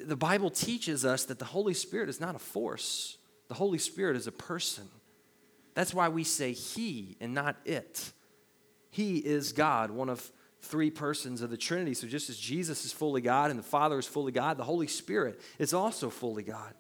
The 0.07 0.15
Bible 0.15 0.49
teaches 0.49 1.05
us 1.05 1.25
that 1.25 1.39
the 1.39 1.45
Holy 1.45 1.73
Spirit 1.73 2.09
is 2.09 2.19
not 2.19 2.35
a 2.35 2.39
force, 2.39 3.17
the 3.53 3.59
Holy 3.59 3.77
Spirit 3.77 4.17
is 4.17 4.25
a 4.25 4.31
person. 4.31 4.89
That's 5.75 5.93
why 5.93 6.09
we 6.09 6.23
say 6.23 6.53
He 6.53 7.17
and 7.21 7.35
not 7.35 7.55
it. 7.65 8.11
He 8.89 9.17
is 9.17 9.51
God, 9.51 9.91
one 9.91 10.09
of 10.09 10.31
three 10.63 10.89
persons 10.89 11.43
of 11.43 11.51
the 11.51 11.57
Trinity. 11.57 11.93
So 11.93 12.07
just 12.07 12.31
as 12.31 12.37
Jesus 12.39 12.83
is 12.83 12.91
fully 12.91 13.21
God 13.21 13.51
and 13.51 13.59
the 13.59 13.63
Father 13.63 13.99
is 13.99 14.07
fully 14.07 14.31
God, 14.31 14.57
the 14.57 14.63
Holy 14.63 14.87
Spirit 14.87 15.39
is 15.59 15.71
also 15.71 16.09
fully 16.09 16.41
God. 16.41 16.73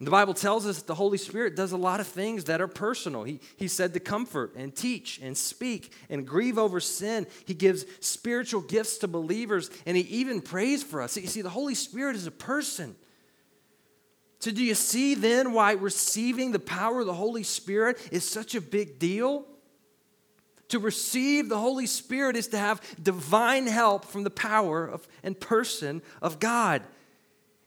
The 0.00 0.12
Bible 0.12 0.32
tells 0.32 0.64
us 0.64 0.78
that 0.78 0.86
the 0.86 0.94
Holy 0.94 1.18
Spirit 1.18 1.56
does 1.56 1.72
a 1.72 1.76
lot 1.76 1.98
of 1.98 2.06
things 2.06 2.44
that 2.44 2.60
are 2.60 2.68
personal. 2.68 3.24
He, 3.24 3.40
he 3.56 3.66
said 3.66 3.94
to 3.94 4.00
comfort 4.00 4.54
and 4.54 4.72
teach 4.72 5.18
and 5.20 5.36
speak 5.36 5.92
and 6.08 6.24
grieve 6.24 6.56
over 6.56 6.78
sin. 6.78 7.26
He 7.46 7.54
gives 7.54 7.84
spiritual 7.98 8.60
gifts 8.60 8.98
to 8.98 9.08
believers 9.08 9.72
and 9.86 9.96
he 9.96 10.04
even 10.04 10.40
prays 10.40 10.84
for 10.84 11.02
us. 11.02 11.16
You 11.16 11.26
see, 11.26 11.42
the 11.42 11.50
Holy 11.50 11.74
Spirit 11.74 12.14
is 12.14 12.28
a 12.28 12.30
person. 12.30 12.94
So, 14.40 14.52
do 14.52 14.62
you 14.62 14.74
see 14.74 15.14
then 15.14 15.52
why 15.52 15.72
receiving 15.72 16.52
the 16.52 16.60
power 16.60 17.00
of 17.00 17.06
the 17.06 17.14
Holy 17.14 17.42
Spirit 17.42 17.98
is 18.12 18.28
such 18.28 18.54
a 18.54 18.60
big 18.60 18.98
deal? 18.98 19.44
To 20.68 20.78
receive 20.78 21.48
the 21.48 21.58
Holy 21.58 21.86
Spirit 21.86 22.36
is 22.36 22.48
to 22.48 22.58
have 22.58 22.80
divine 23.02 23.66
help 23.66 24.04
from 24.04 24.22
the 24.22 24.30
power 24.30 24.86
of, 24.86 25.08
and 25.22 25.38
person 25.38 26.02
of 26.20 26.38
God. 26.38 26.82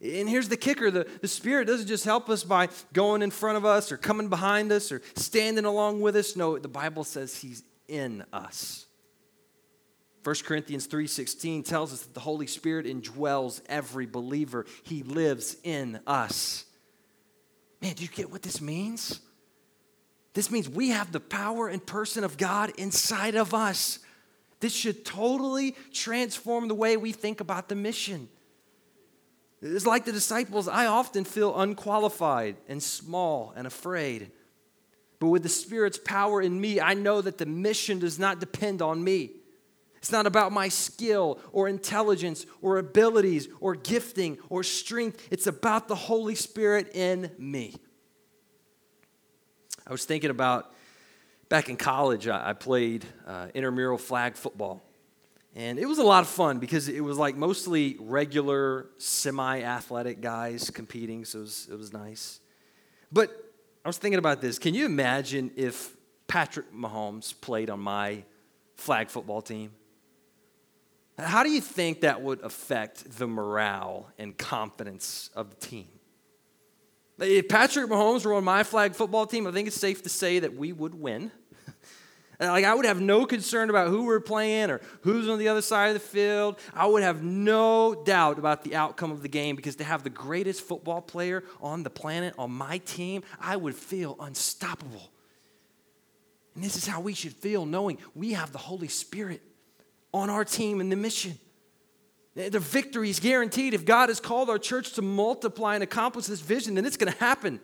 And 0.01 0.29
here's 0.29 0.49
the 0.49 0.57
kicker 0.57 0.89
the, 0.91 1.07
the 1.21 1.27
Spirit 1.27 1.65
doesn't 1.65 1.87
just 1.87 2.05
help 2.05 2.29
us 2.29 2.43
by 2.43 2.69
going 2.93 3.21
in 3.21 3.31
front 3.31 3.57
of 3.57 3.65
us 3.65 3.91
or 3.91 3.97
coming 3.97 4.29
behind 4.29 4.71
us 4.71 4.91
or 4.91 5.01
standing 5.15 5.65
along 5.65 6.01
with 6.01 6.15
us. 6.15 6.35
No, 6.35 6.57
the 6.57 6.67
Bible 6.67 7.03
says 7.03 7.37
He's 7.37 7.63
in 7.87 8.23
us. 8.31 8.85
1 10.23 10.35
Corinthians 10.45 10.87
3:16 10.87 11.63
tells 11.63 11.93
us 11.93 12.01
that 12.01 12.13
the 12.13 12.19
Holy 12.19 12.47
Spirit 12.47 12.85
indwells 12.85 13.61
every 13.67 14.05
believer. 14.05 14.65
He 14.83 15.03
lives 15.03 15.55
in 15.63 15.99
us. 16.05 16.65
Man, 17.81 17.95
do 17.95 18.03
you 18.03 18.09
get 18.09 18.29
what 18.31 18.43
this 18.43 18.61
means? 18.61 19.19
This 20.33 20.51
means 20.51 20.69
we 20.69 20.89
have 20.89 21.11
the 21.11 21.19
power 21.19 21.67
and 21.67 21.85
person 21.85 22.23
of 22.23 22.37
God 22.37 22.71
inside 22.77 23.35
of 23.35 23.53
us. 23.53 23.99
This 24.59 24.73
should 24.73 25.03
totally 25.03 25.75
transform 25.91 26.67
the 26.67 26.75
way 26.75 26.95
we 26.95 27.11
think 27.11 27.41
about 27.41 27.67
the 27.67 27.75
mission. 27.75 28.29
It's 29.61 29.85
like 29.85 30.05
the 30.05 30.11
disciples, 30.11 30.67
I 30.67 30.85
often 30.85 31.23
feel 31.23 31.59
unqualified 31.59 32.57
and 32.67 32.81
small 32.81 33.53
and 33.55 33.67
afraid. 33.67 34.31
But 35.19 35.27
with 35.27 35.43
the 35.43 35.49
Spirit's 35.49 35.99
power 35.99 36.41
in 36.41 36.59
me, 36.59 36.79
I 36.79 36.93
know 36.93 37.21
that 37.21 37.37
the 37.37 37.45
mission 37.45 37.99
does 37.99 38.17
not 38.17 38.39
depend 38.39 38.81
on 38.81 39.03
me. 39.03 39.40
It's 40.01 40.11
not 40.11 40.25
about 40.25 40.51
my 40.51 40.67
skill 40.67 41.39
or 41.51 41.67
intelligence 41.67 42.47
or 42.59 42.79
abilities 42.79 43.47
or 43.59 43.75
gifting 43.75 44.39
or 44.49 44.63
strength. 44.63 45.27
It's 45.29 45.45
about 45.45 45.87
the 45.87 45.95
Holy 45.95 46.33
Spirit 46.33 46.95
in 46.95 47.29
me. 47.37 47.75
I 49.85 49.91
was 49.91 50.03
thinking 50.03 50.31
about 50.31 50.73
back 51.49 51.69
in 51.69 51.77
college, 51.77 52.27
I 52.27 52.53
played 52.53 53.05
uh, 53.27 53.49
intramural 53.53 53.99
flag 53.99 54.35
football. 54.35 54.81
And 55.55 55.77
it 55.77 55.85
was 55.85 55.99
a 55.99 56.03
lot 56.03 56.23
of 56.23 56.29
fun 56.29 56.57
because 56.57 56.87
it 56.87 57.01
was 57.01 57.17
like 57.17 57.35
mostly 57.35 57.97
regular, 57.99 58.87
semi 58.97 59.61
athletic 59.61 60.19
guys 60.21 60.71
competing, 60.71 61.25
so 61.25 61.39
it 61.39 61.41
was, 61.41 61.67
it 61.71 61.77
was 61.77 61.93
nice. 61.93 62.39
But 63.11 63.29
I 63.85 63.89
was 63.89 63.97
thinking 63.97 64.17
about 64.17 64.41
this. 64.41 64.57
Can 64.57 64.73
you 64.73 64.85
imagine 64.85 65.51
if 65.55 65.95
Patrick 66.27 66.73
Mahomes 66.73 67.39
played 67.39 67.69
on 67.69 67.81
my 67.81 68.23
flag 68.77 69.09
football 69.09 69.41
team? 69.41 69.71
How 71.17 71.43
do 71.43 71.49
you 71.49 71.61
think 71.61 72.01
that 72.01 72.21
would 72.21 72.41
affect 72.41 73.17
the 73.17 73.27
morale 73.27 74.09
and 74.17 74.37
confidence 74.37 75.29
of 75.35 75.49
the 75.49 75.55
team? 75.55 75.87
If 77.19 77.49
Patrick 77.49 77.89
Mahomes 77.89 78.25
were 78.25 78.33
on 78.33 78.43
my 78.43 78.63
flag 78.63 78.95
football 78.95 79.27
team, 79.27 79.45
I 79.45 79.51
think 79.51 79.67
it's 79.67 79.77
safe 79.77 80.01
to 80.03 80.09
say 80.09 80.39
that 80.39 80.55
we 80.55 80.73
would 80.73 80.95
win. 80.95 81.31
Like 82.39 82.65
I 82.65 82.73
would 82.73 82.85
have 82.85 82.99
no 82.99 83.27
concern 83.27 83.69
about 83.69 83.89
who 83.89 84.05
we're 84.05 84.19
playing 84.19 84.71
or 84.71 84.81
who's 85.01 85.29
on 85.29 85.37
the 85.37 85.47
other 85.47 85.61
side 85.61 85.89
of 85.89 85.93
the 85.93 85.99
field. 85.99 86.57
I 86.73 86.87
would 86.87 87.03
have 87.03 87.21
no 87.21 87.93
doubt 88.03 88.39
about 88.39 88.63
the 88.63 88.75
outcome 88.75 89.11
of 89.11 89.21
the 89.21 89.27
game 89.27 89.55
because 89.55 89.75
to 89.75 89.83
have 89.83 90.01
the 90.03 90.09
greatest 90.09 90.61
football 90.61 91.01
player 91.01 91.43
on 91.61 91.83
the 91.83 91.91
planet 91.91 92.33
on 92.39 92.49
my 92.49 92.79
team, 92.79 93.21
I 93.39 93.57
would 93.57 93.75
feel 93.75 94.17
unstoppable. 94.19 95.11
And 96.55 96.63
this 96.63 96.75
is 96.75 96.87
how 96.87 96.99
we 96.99 97.13
should 97.13 97.33
feel 97.33 97.67
knowing 97.67 97.99
we 98.15 98.33
have 98.33 98.51
the 98.51 98.57
Holy 98.57 98.87
Spirit 98.87 99.43
on 100.13 100.29
our 100.29 100.45
team 100.45 100.81
in 100.81 100.89
the 100.89 100.95
mission. 100.95 101.37
The 102.33 102.59
victory 102.59 103.09
is 103.09 103.19
guaranteed. 103.19 103.73
If 103.73 103.85
God 103.85 104.09
has 104.09 104.19
called 104.19 104.49
our 104.49 104.59
church 104.59 104.93
to 104.93 105.01
multiply 105.01 105.75
and 105.75 105.83
accomplish 105.83 106.27
this 106.27 106.39
vision, 106.39 106.75
then 106.75 106.85
it's 106.85 106.97
going 106.97 107.11
to 107.11 107.19
happen. 107.19 107.59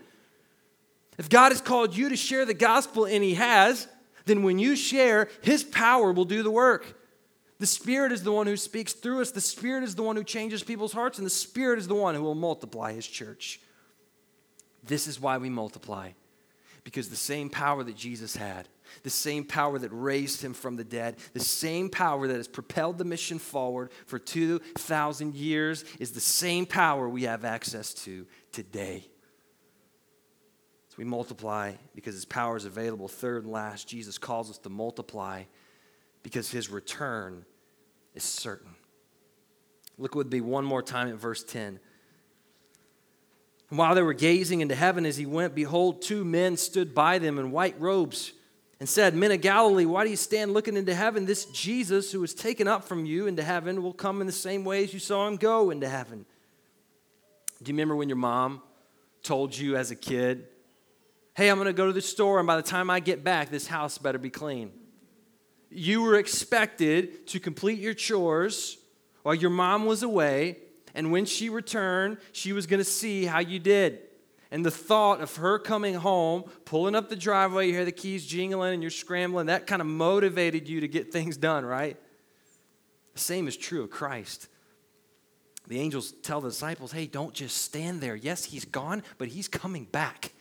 If 1.18 1.30
God 1.30 1.52
has 1.52 1.62
called 1.62 1.96
you 1.96 2.10
to 2.10 2.16
share 2.16 2.46
the 2.46 2.54
gospel, 2.54 3.06
and 3.06 3.24
He 3.24 3.36
has, 3.36 3.88
then 4.26 4.44
when 4.44 4.60
you 4.60 4.76
share, 4.76 5.30
His 5.42 5.64
power 5.64 6.12
will 6.12 6.26
do 6.26 6.44
the 6.44 6.52
work. 6.52 6.96
The 7.60 7.66
Spirit 7.66 8.12
is 8.12 8.24
the 8.24 8.32
one 8.32 8.46
who 8.46 8.58
speaks 8.58 8.94
through 8.94 9.22
us, 9.22 9.32
the 9.32 9.42
Spirit 9.42 9.84
is 9.84 9.96
the 9.96 10.04
one 10.04 10.16
who 10.16 10.24
changes 10.24 10.64
people's 10.64 10.94
hearts, 10.94 11.18
and 11.18 11.26
the 11.26 11.32
Spirit 11.32 11.80
is 11.80 11.88
the 11.88 11.96
one 11.96 12.14
who 12.14 12.22
will 12.22 12.36
multiply 12.36 12.94
His 12.94 13.08
church. 13.08 13.60
This 14.84 15.08
is 15.08 15.20
why 15.20 15.38
we 15.38 15.50
multiply, 15.50 16.12
because 16.84 17.10
the 17.10 17.16
same 17.16 17.50
power 17.50 17.84
that 17.84 17.96
Jesus 17.96 18.36
had, 18.36 18.68
the 19.04 19.10
same 19.10 19.44
power 19.44 19.80
that 19.80 19.90
raised 19.90 20.42
him 20.42 20.54
from 20.54 20.76
the 20.76 20.84
dead, 20.84 21.18
the 21.34 21.40
same 21.40 21.90
power 21.90 22.28
that 22.28 22.38
has 22.38 22.48
propelled 22.48 22.98
the 22.98 23.06
mission 23.06 23.40
forward 23.40 23.92
for 24.06 24.20
2,000 24.20 25.36
years 25.36 25.86
is 26.00 26.12
the 26.12 26.20
same 26.20 26.66
power 26.66 27.08
we 27.10 27.24
have 27.24 27.46
access 27.46 27.94
to 27.94 28.26
today 28.52 29.04
So 30.90 30.96
we 30.98 31.04
multiply 31.06 31.74
because 31.94 32.16
his 32.16 32.26
power 32.26 32.58
is 32.58 32.66
available. 32.66 33.08
Third 33.08 33.44
and 33.44 33.52
last, 33.52 33.88
Jesus 33.88 34.18
calls 34.18 34.50
us 34.50 34.58
to 34.60 34.70
multiply 34.70 35.44
because 36.24 36.50
his 36.50 36.70
return 36.70 37.46
is 38.16 38.24
certain. 38.24 38.76
Look 39.98 40.16
with 40.16 40.32
me 40.32 40.42
one 40.42 40.66
more 40.66 40.82
time 40.82 41.10
at 41.10 41.16
verse 41.16 41.44
10. 41.44 41.80
And 43.70 43.78
while 43.78 43.96
they 43.96 44.02
were 44.02 44.14
gazing 44.14 44.62
into 44.62 44.76
heaven 44.76 45.06
as 45.06 45.18
he 45.18 45.26
went, 45.26 45.54
behold, 45.54 46.02
two 46.02 46.24
men 46.24 46.58
stood 46.58 46.96
by 46.96 47.20
them 47.20 47.38
in 47.38 47.52
white 47.52 47.80
robes 47.80 48.32
and 48.80 48.88
said, 48.88 49.16
Men 49.16 49.32
of 49.32 49.42
Galilee, 49.42 49.86
why 49.86 50.04
do 50.04 50.10
you 50.10 50.16
stand 50.16 50.54
looking 50.54 50.78
into 50.78 50.94
heaven? 50.94 51.26
This 51.26 51.46
Jesus 51.46 52.12
who 52.12 52.22
was 52.22 52.34
taken 52.34 52.68
up 52.68 52.84
from 52.84 53.06
you 53.06 53.28
into 53.28 53.44
heaven 53.44 53.82
will 53.82 53.94
come 53.94 54.22
in 54.22 54.28
the 54.28 54.34
same 54.34 54.64
way 54.64 54.84
as 54.84 54.94
you 54.94 55.00
saw 55.00 55.28
him 55.28 55.36
go 55.36 55.72
into 55.72 55.90
heaven. 55.90 56.26
Do 57.64 57.70
you 57.70 57.74
remember 57.74 57.96
when 57.96 58.08
your 58.08 58.18
mom 58.18 58.62
told 59.24 59.58
you 59.58 59.76
as 59.76 59.90
a 59.90 59.96
kid, 59.96 60.48
hey, 61.36 61.50
I'm 61.50 61.58
going 61.58 61.66
to 61.66 61.74
go 61.74 61.88
to 61.88 61.94
the 61.94 62.02
store, 62.02 62.40
and 62.40 62.48
by 62.48 62.56
the 62.56 62.62
time 62.62 62.90
I 62.90 63.00
get 63.00 63.24
back, 63.24 63.50
this 63.50 63.68
house 63.68 63.98
better 63.98 64.18
be 64.18 64.30
clean. 64.30 64.72
You 65.70 66.04
were 66.04 66.16
expected 66.16 67.28
to 67.28 67.40
complete 67.40 67.80
your 67.80 67.94
chores 67.94 68.78
while 69.24 69.36
your 69.36 69.50
mom 69.50 69.86
was 69.86 70.04
away, 70.04 70.60
and 70.96 71.12
when 71.12 71.26
she 71.26 71.50
returned, 71.50 72.18
she 72.32 72.54
was 72.54 72.68
going 72.68 72.80
to 72.80 72.86
see 72.86 73.26
how 73.26 73.40
you 73.40 73.60
did. 73.60 74.00
And 74.50 74.66
the 74.66 74.72
thought 74.72 75.20
of 75.22 75.36
her 75.38 75.60
coming 75.60 75.96
home, 75.96 76.46
pulling 76.64 76.96
up 76.96 77.10
the 77.10 77.16
driveway, 77.16 77.68
you 77.68 77.74
hear 77.74 77.86
the 77.86 77.92
keys 77.92 78.26
jingling 78.26 78.74
and 78.74 78.82
you're 78.82 78.90
scrambling, 78.90 79.48
that 79.48 79.68
kind 79.68 79.82
of 79.82 79.88
motivated 79.88 80.70
you 80.70 80.82
to 80.82 80.88
get 80.88 81.12
things 81.12 81.36
done, 81.36 81.66
right? 81.66 81.98
The 83.14 83.20
same 83.20 83.48
is 83.48 83.58
true 83.58 83.84
of 83.84 83.90
Christ. 83.90 84.48
The 85.68 85.80
angels 85.80 86.14
tell 86.24 86.40
the 86.40 86.50
disciples, 86.50 86.94
hey, 86.94 87.08
don't 87.08 87.34
just 87.34 87.58
stand 87.58 88.00
there. 88.00 88.16
Yes, 88.16 88.46
he's 88.46 88.64
gone, 88.64 89.04
but 89.18 89.28
he's 89.28 89.50
coming 89.50 89.84
back. 89.84 90.32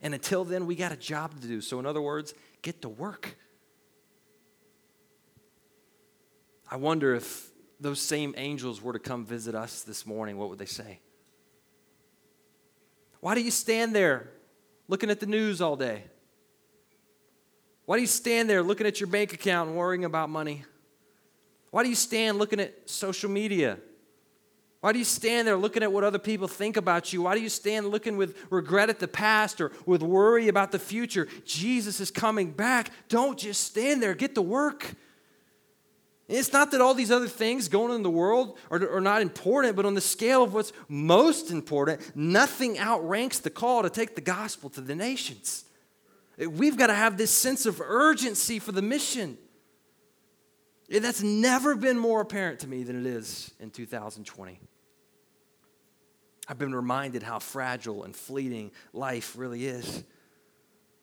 And 0.00 0.14
until 0.14 0.44
then, 0.44 0.66
we 0.66 0.74
got 0.74 0.90
a 0.90 0.96
job 0.96 1.40
to 1.40 1.46
do. 1.46 1.60
So, 1.60 1.78
in 1.78 1.86
other 1.86 2.02
words, 2.02 2.34
get 2.60 2.82
to 2.82 2.88
work. 2.88 3.36
I 6.68 6.76
wonder 6.76 7.14
if 7.14 7.50
those 7.78 8.00
same 8.00 8.34
angels 8.36 8.82
were 8.82 8.94
to 8.94 8.98
come 8.98 9.24
visit 9.24 9.54
us 9.54 9.82
this 9.82 10.06
morning, 10.06 10.38
what 10.38 10.48
would 10.48 10.58
they 10.58 10.66
say? 10.66 10.98
Why 13.22 13.36
do 13.36 13.40
you 13.40 13.52
stand 13.52 13.94
there 13.94 14.28
looking 14.88 15.08
at 15.08 15.20
the 15.20 15.26
news 15.26 15.60
all 15.60 15.76
day? 15.76 16.02
Why 17.84 17.96
do 17.96 18.00
you 18.00 18.08
stand 18.08 18.50
there 18.50 18.64
looking 18.64 18.84
at 18.84 18.98
your 18.98 19.06
bank 19.06 19.32
account 19.32 19.68
and 19.68 19.78
worrying 19.78 20.04
about 20.04 20.28
money? 20.28 20.64
Why 21.70 21.84
do 21.84 21.88
you 21.88 21.94
stand 21.94 22.38
looking 22.38 22.58
at 22.58 22.90
social 22.90 23.30
media? 23.30 23.78
Why 24.80 24.92
do 24.92 24.98
you 24.98 25.04
stand 25.04 25.46
there 25.46 25.56
looking 25.56 25.84
at 25.84 25.92
what 25.92 26.02
other 26.02 26.18
people 26.18 26.48
think 26.48 26.76
about 26.76 27.12
you? 27.12 27.22
Why 27.22 27.36
do 27.36 27.40
you 27.40 27.48
stand 27.48 27.86
looking 27.86 28.16
with 28.16 28.36
regret 28.50 28.90
at 28.90 28.98
the 28.98 29.06
past 29.06 29.60
or 29.60 29.70
with 29.86 30.02
worry 30.02 30.48
about 30.48 30.72
the 30.72 30.80
future? 30.80 31.28
Jesus 31.44 32.00
is 32.00 32.10
coming 32.10 32.50
back. 32.50 32.90
Don't 33.08 33.38
just 33.38 33.62
stand 33.62 34.02
there, 34.02 34.14
get 34.14 34.34
to 34.34 34.42
work. 34.42 34.96
It's 36.28 36.52
not 36.52 36.70
that 36.70 36.80
all 36.80 36.94
these 36.94 37.10
other 37.10 37.28
things 37.28 37.68
going 37.68 37.90
on 37.90 37.96
in 37.96 38.02
the 38.02 38.10
world 38.10 38.58
are, 38.70 38.96
are 38.96 39.00
not 39.00 39.22
important, 39.22 39.76
but 39.76 39.84
on 39.84 39.94
the 39.94 40.00
scale 40.00 40.42
of 40.42 40.54
what's 40.54 40.72
most 40.88 41.50
important, 41.50 42.00
nothing 42.16 42.78
outranks 42.78 43.40
the 43.40 43.50
call 43.50 43.82
to 43.82 43.90
take 43.90 44.14
the 44.14 44.20
gospel 44.20 44.70
to 44.70 44.80
the 44.80 44.94
nations. 44.94 45.64
We've 46.38 46.76
got 46.76 46.86
to 46.86 46.94
have 46.94 47.16
this 47.18 47.30
sense 47.30 47.66
of 47.66 47.80
urgency 47.80 48.58
for 48.58 48.72
the 48.72 48.82
mission. 48.82 49.36
That's 50.88 51.22
never 51.22 51.74
been 51.74 51.98
more 51.98 52.20
apparent 52.20 52.60
to 52.60 52.68
me 52.68 52.82
than 52.82 53.00
it 53.00 53.06
is 53.06 53.52
in 53.60 53.70
2020. 53.70 54.60
I've 56.48 56.58
been 56.58 56.74
reminded 56.74 57.22
how 57.22 57.38
fragile 57.38 58.04
and 58.04 58.14
fleeting 58.14 58.72
life 58.92 59.34
really 59.36 59.66
is. 59.66 60.02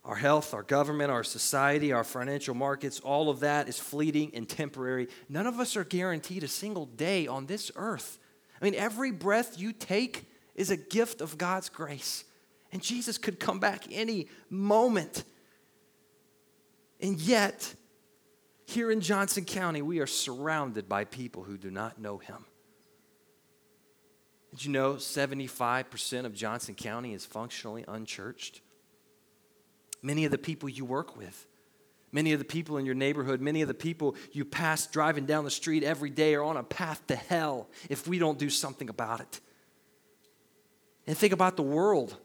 Our 0.05 0.15
health, 0.15 0.53
our 0.53 0.63
government, 0.63 1.11
our 1.11 1.23
society, 1.23 1.91
our 1.91 2.03
financial 2.03 2.55
markets, 2.55 2.99
all 2.99 3.29
of 3.29 3.41
that 3.41 3.67
is 3.67 3.77
fleeting 3.77 4.31
and 4.33 4.47
temporary. 4.47 5.07
None 5.27 5.45
of 5.45 5.59
us 5.59 5.75
are 5.75 5.83
guaranteed 5.83 6.43
a 6.43 6.47
single 6.47 6.85
day 6.85 7.27
on 7.27 7.45
this 7.45 7.71
earth. 7.75 8.17
I 8.61 8.65
mean, 8.65 8.75
every 8.75 9.11
breath 9.11 9.59
you 9.59 9.73
take 9.73 10.25
is 10.55 10.69
a 10.69 10.77
gift 10.77 11.21
of 11.21 11.37
God's 11.37 11.69
grace. 11.69 12.23
And 12.71 12.81
Jesus 12.81 13.17
could 13.17 13.39
come 13.39 13.59
back 13.59 13.85
any 13.91 14.27
moment. 14.49 15.23
And 17.01 17.19
yet, 17.19 17.73
here 18.65 18.91
in 18.91 19.01
Johnson 19.01 19.45
County, 19.45 19.81
we 19.81 19.99
are 19.99 20.07
surrounded 20.07 20.87
by 20.87 21.05
people 21.05 21.43
who 21.43 21.57
do 21.57 21.71
not 21.71 21.99
know 21.99 22.17
him. 22.17 22.45
Did 24.51 24.65
you 24.65 24.71
know 24.71 24.93
75% 24.95 26.25
of 26.25 26.33
Johnson 26.33 26.75
County 26.75 27.13
is 27.13 27.25
functionally 27.25 27.85
unchurched? 27.87 28.61
Many 30.01 30.25
of 30.25 30.31
the 30.31 30.37
people 30.37 30.69
you 30.69 30.85
work 30.85 31.17
with, 31.17 31.47
many 32.11 32.33
of 32.33 32.39
the 32.39 32.45
people 32.45 32.77
in 32.77 32.85
your 32.85 32.95
neighborhood, 32.95 33.41
many 33.41 33.61
of 33.61 33.67
the 33.67 33.73
people 33.73 34.15
you 34.31 34.45
pass 34.45 34.87
driving 34.87 35.25
down 35.25 35.43
the 35.43 35.51
street 35.51 35.83
every 35.83 36.09
day 36.09 36.35
are 36.35 36.43
on 36.43 36.57
a 36.57 36.63
path 36.63 37.05
to 37.07 37.15
hell 37.15 37.69
if 37.89 38.07
we 38.07 38.19
don't 38.19 38.39
do 38.39 38.49
something 38.49 38.89
about 38.89 39.19
it. 39.19 39.39
And 41.07 41.17
think 41.17 41.33
about 41.33 41.55
the 41.55 41.63
world. 41.63 42.15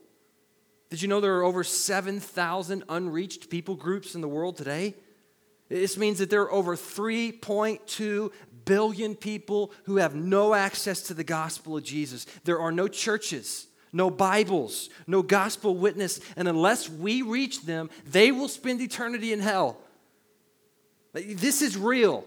Did 0.90 1.02
you 1.02 1.08
know 1.08 1.20
there 1.20 1.36
are 1.38 1.44
over 1.44 1.64
7,000 1.64 2.84
unreached 2.88 3.50
people 3.50 3.74
groups 3.74 4.14
in 4.14 4.20
the 4.20 4.28
world 4.28 4.56
today? 4.56 4.94
This 5.68 5.96
means 5.96 6.18
that 6.18 6.30
there 6.30 6.42
are 6.42 6.52
over 6.52 6.76
3.2 6.76 8.30
billion 8.64 9.14
people 9.14 9.72
who 9.84 9.96
have 9.96 10.14
no 10.14 10.54
access 10.54 11.02
to 11.02 11.14
the 11.14 11.24
gospel 11.24 11.76
of 11.76 11.84
Jesus. 11.84 12.26
There 12.44 12.60
are 12.60 12.72
no 12.72 12.86
churches 12.86 13.66
no 13.94 14.10
Bibles, 14.10 14.90
no 15.06 15.22
gospel 15.22 15.76
witness, 15.76 16.20
and 16.36 16.48
unless 16.48 16.90
we 16.90 17.22
reach 17.22 17.62
them, 17.62 17.88
they 18.04 18.32
will 18.32 18.48
spend 18.48 18.80
eternity 18.80 19.32
in 19.32 19.40
hell. 19.40 19.78
This 21.14 21.62
is 21.62 21.78
real. 21.78 22.24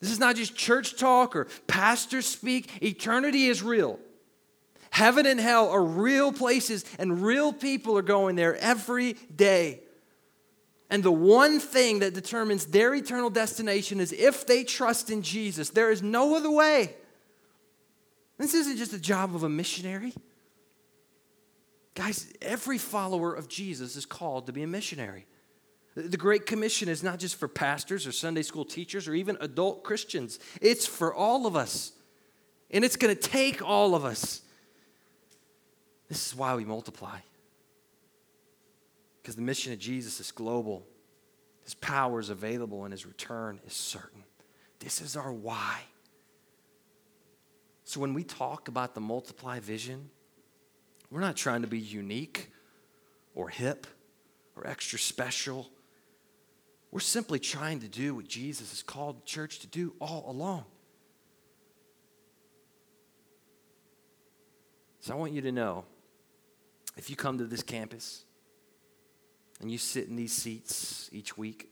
This 0.00 0.10
is 0.10 0.20
not 0.20 0.36
just 0.36 0.54
church 0.54 0.96
talk 0.96 1.34
or 1.34 1.48
pastors 1.66 2.26
speak. 2.26 2.82
Eternity 2.82 3.46
is 3.46 3.62
real. 3.62 3.98
Heaven 4.90 5.26
and 5.26 5.40
hell 5.40 5.68
are 5.68 5.82
real 5.82 6.32
places, 6.32 6.84
and 6.98 7.22
real 7.22 7.52
people 7.52 7.98
are 7.98 8.02
going 8.02 8.36
there 8.36 8.56
every 8.56 9.14
day. 9.34 9.80
And 10.88 11.02
the 11.02 11.10
one 11.10 11.58
thing 11.58 11.98
that 11.98 12.14
determines 12.14 12.66
their 12.66 12.94
eternal 12.94 13.30
destination 13.30 13.98
is 13.98 14.12
if 14.12 14.46
they 14.46 14.62
trust 14.62 15.10
in 15.10 15.22
Jesus. 15.22 15.70
There 15.70 15.90
is 15.90 16.02
no 16.02 16.36
other 16.36 16.50
way. 16.50 16.94
This 18.38 18.54
isn't 18.54 18.76
just 18.76 18.92
a 18.92 18.98
job 19.00 19.34
of 19.34 19.42
a 19.42 19.48
missionary. 19.48 20.14
Guys, 21.96 22.30
every 22.42 22.76
follower 22.76 23.32
of 23.32 23.48
Jesus 23.48 23.96
is 23.96 24.04
called 24.04 24.46
to 24.46 24.52
be 24.52 24.62
a 24.62 24.66
missionary. 24.66 25.26
The 25.94 26.18
Great 26.18 26.44
Commission 26.44 26.90
is 26.90 27.02
not 27.02 27.18
just 27.18 27.36
for 27.36 27.48
pastors 27.48 28.06
or 28.06 28.12
Sunday 28.12 28.42
school 28.42 28.66
teachers 28.66 29.08
or 29.08 29.14
even 29.14 29.38
adult 29.40 29.82
Christians, 29.82 30.38
it's 30.60 30.84
for 30.84 31.14
all 31.14 31.46
of 31.46 31.56
us. 31.56 31.92
And 32.70 32.84
it's 32.84 32.96
going 32.96 33.16
to 33.16 33.20
take 33.20 33.66
all 33.66 33.94
of 33.94 34.04
us. 34.04 34.42
This 36.08 36.26
is 36.26 36.36
why 36.36 36.54
we 36.54 36.66
multiply. 36.66 37.18
Because 39.22 39.34
the 39.34 39.42
mission 39.42 39.72
of 39.72 39.78
Jesus 39.78 40.20
is 40.20 40.30
global, 40.32 40.86
His 41.64 41.74
power 41.74 42.20
is 42.20 42.28
available, 42.28 42.84
and 42.84 42.92
His 42.92 43.06
return 43.06 43.58
is 43.66 43.72
certain. 43.72 44.22
This 44.80 45.00
is 45.00 45.16
our 45.16 45.32
why. 45.32 45.80
So 47.84 48.00
when 48.00 48.12
we 48.12 48.22
talk 48.22 48.68
about 48.68 48.94
the 48.94 49.00
multiply 49.00 49.60
vision, 49.60 50.10
we're 51.10 51.20
not 51.20 51.36
trying 51.36 51.62
to 51.62 51.68
be 51.68 51.78
unique 51.78 52.50
or 53.34 53.48
hip 53.48 53.86
or 54.56 54.66
extra 54.66 54.98
special. 54.98 55.68
We're 56.90 57.00
simply 57.00 57.38
trying 57.38 57.80
to 57.80 57.88
do 57.88 58.14
what 58.14 58.26
Jesus 58.26 58.70
has 58.70 58.82
called 58.82 59.18
the 59.22 59.26
church 59.26 59.60
to 59.60 59.66
do 59.66 59.94
all 60.00 60.24
along. 60.28 60.64
So 65.00 65.14
I 65.14 65.16
want 65.16 65.32
you 65.32 65.42
to 65.42 65.52
know 65.52 65.84
if 66.96 67.10
you 67.10 67.16
come 67.16 67.38
to 67.38 67.44
this 67.44 67.62
campus 67.62 68.24
and 69.60 69.70
you 69.70 69.78
sit 69.78 70.08
in 70.08 70.16
these 70.16 70.32
seats 70.32 71.08
each 71.12 71.38
week, 71.38 71.68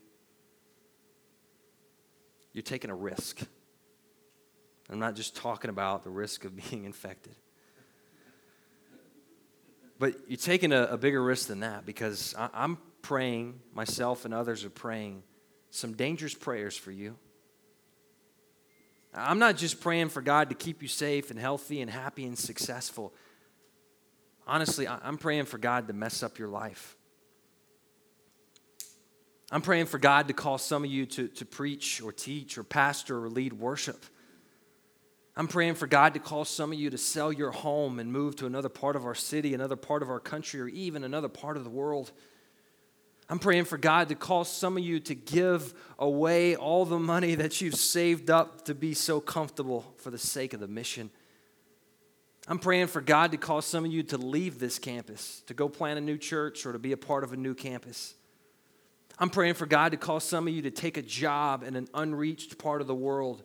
you're 2.53 2.61
taking 2.61 2.89
a 2.89 2.95
risk. 2.95 3.41
I'm 4.89 4.99
not 4.99 5.15
just 5.15 5.35
talking 5.35 5.69
about 5.69 6.03
the 6.03 6.09
risk 6.09 6.45
of 6.45 6.55
being 6.69 6.85
infected. 6.85 7.35
But 9.97 10.15
you're 10.27 10.37
taking 10.37 10.71
a, 10.71 10.83
a 10.83 10.97
bigger 10.97 11.23
risk 11.23 11.47
than 11.47 11.61
that 11.61 11.85
because 11.85 12.35
I, 12.37 12.49
I'm 12.53 12.77
praying, 13.01 13.59
myself 13.73 14.25
and 14.25 14.33
others 14.33 14.65
are 14.65 14.69
praying 14.69 15.23
some 15.69 15.93
dangerous 15.93 16.33
prayers 16.33 16.75
for 16.75 16.91
you. 16.91 17.17
I'm 19.13 19.39
not 19.39 19.55
just 19.55 19.79
praying 19.79 20.09
for 20.09 20.21
God 20.21 20.49
to 20.49 20.55
keep 20.55 20.81
you 20.81 20.87
safe 20.87 21.31
and 21.31 21.39
healthy 21.39 21.81
and 21.81 21.89
happy 21.89 22.25
and 22.25 22.37
successful. 22.37 23.13
Honestly, 24.47 24.87
I'm 24.87 25.17
praying 25.17 25.45
for 25.45 25.57
God 25.57 25.87
to 25.87 25.93
mess 25.93 26.21
up 26.21 26.37
your 26.37 26.49
life. 26.49 26.97
I'm 29.51 29.61
praying 29.61 29.85
for 29.85 29.99
God 29.99 30.27
to 30.27 30.33
call 30.33 30.57
some 30.57 30.83
of 30.83 30.91
you 30.91 31.05
to, 31.05 31.27
to 31.29 31.45
preach 31.45 32.01
or 32.01 32.11
teach 32.11 32.57
or 32.57 32.63
pastor 32.63 33.23
or 33.23 33.29
lead 33.29 33.53
worship. 33.53 34.03
I'm 35.37 35.47
praying 35.47 35.75
for 35.75 35.85
God 35.85 36.13
to 36.13 36.19
call 36.19 36.45
some 36.45 36.71
of 36.71 36.79
you 36.79 36.89
to 36.89 36.97
sell 36.97 37.31
your 37.31 37.51
home 37.51 37.99
and 37.99 38.11
move 38.11 38.37
to 38.37 38.45
another 38.45 38.69
part 38.69 38.95
of 38.95 39.05
our 39.05 39.15
city, 39.15 39.53
another 39.53 39.75
part 39.75 40.01
of 40.01 40.09
our 40.09 40.19
country, 40.19 40.61
or 40.61 40.67
even 40.69 41.03
another 41.03 41.27
part 41.27 41.57
of 41.57 41.65
the 41.65 41.69
world. 41.69 42.11
I'm 43.27 43.39
praying 43.39 43.65
for 43.65 43.77
God 43.77 44.09
to 44.09 44.15
call 44.15 44.45
some 44.45 44.77
of 44.77 44.83
you 44.83 44.99
to 45.01 45.15
give 45.15 45.73
away 45.99 46.55
all 46.55 46.85
the 46.85 46.99
money 46.99 47.35
that 47.35 47.59
you've 47.59 47.75
saved 47.75 48.29
up 48.29 48.65
to 48.65 48.75
be 48.75 48.93
so 48.93 49.19
comfortable 49.19 49.93
for 49.97 50.09
the 50.09 50.17
sake 50.17 50.53
of 50.53 50.61
the 50.61 50.67
mission. 50.67 51.09
I'm 52.47 52.59
praying 52.59 52.87
for 52.87 53.01
God 53.01 53.31
to 53.31 53.37
call 53.37 53.61
some 53.61 53.83
of 53.83 53.91
you 53.91 54.03
to 54.03 54.17
leave 54.17 54.59
this 54.59 54.77
campus, 54.79 55.41
to 55.47 55.53
go 55.53 55.67
plant 55.67 55.97
a 55.97 56.01
new 56.01 56.17
church 56.17 56.65
or 56.65 56.73
to 56.73 56.79
be 56.79 56.91
a 56.91 56.97
part 56.97 57.23
of 57.23 57.33
a 57.33 57.37
new 57.37 57.55
campus. 57.55 58.13
I'm 59.17 59.31
praying 59.31 59.55
for 59.55 59.65
God 59.65 59.91
to 59.91 59.97
call 59.97 60.19
some 60.19 60.47
of 60.47 60.53
you 60.53 60.61
to 60.61 60.71
take 60.71 60.95
a 60.95 61.01
job 61.01 61.63
in 61.63 61.75
an 61.75 61.87
unreached 61.93 62.57
part 62.57 62.79
of 62.81 62.87
the 62.87 62.95
world 62.95 63.43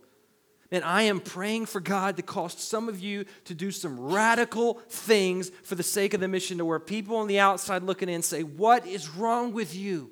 and 0.70 0.84
I 0.84 1.02
am 1.02 1.20
praying 1.20 1.66
for 1.66 1.80
God 1.80 2.16
to 2.16 2.22
cause 2.22 2.54
some 2.54 2.88
of 2.88 3.00
you 3.00 3.24
to 3.44 3.54
do 3.54 3.70
some 3.70 3.98
radical 3.98 4.74
things 4.88 5.50
for 5.64 5.74
the 5.74 5.82
sake 5.82 6.14
of 6.14 6.20
the 6.20 6.28
mission 6.28 6.58
to 6.58 6.64
where 6.64 6.78
people 6.78 7.16
on 7.16 7.26
the 7.26 7.40
outside 7.40 7.82
looking 7.82 8.08
in 8.08 8.22
say, 8.22 8.42
What 8.42 8.86
is 8.86 9.08
wrong 9.08 9.52
with 9.52 9.74
you? 9.74 10.10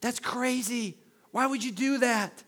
That's 0.00 0.20
crazy. 0.20 0.98
Why 1.30 1.46
would 1.46 1.64
you 1.64 1.72
do 1.72 1.98
that? 1.98 2.44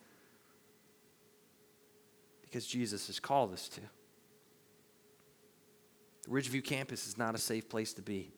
Because 2.42 2.66
Jesus 2.66 3.06
has 3.06 3.20
called 3.20 3.52
us 3.52 3.68
to. 3.70 3.80
The 6.24 6.30
Ridgeview 6.30 6.64
campus 6.64 7.06
is 7.06 7.16
not 7.16 7.34
a 7.34 7.38
safe 7.38 7.68
place 7.68 7.94
to 7.94 8.02
be. 8.02 8.32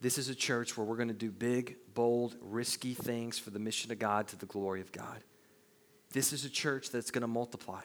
This 0.00 0.16
is 0.16 0.28
a 0.28 0.34
church 0.34 0.76
where 0.76 0.86
we're 0.86 0.96
going 0.96 1.08
to 1.08 1.14
do 1.14 1.30
big, 1.30 1.76
bold, 1.92 2.36
risky 2.40 2.94
things 2.94 3.38
for 3.38 3.50
the 3.50 3.58
mission 3.58 3.92
of 3.92 3.98
God 3.98 4.28
to 4.28 4.36
the 4.36 4.46
glory 4.46 4.80
of 4.80 4.92
God. 4.92 5.22
This 6.12 6.32
is 6.32 6.44
a 6.44 6.50
church 6.50 6.90
that's 6.90 7.10
going 7.10 7.22
to 7.22 7.28
multiply. 7.28 7.82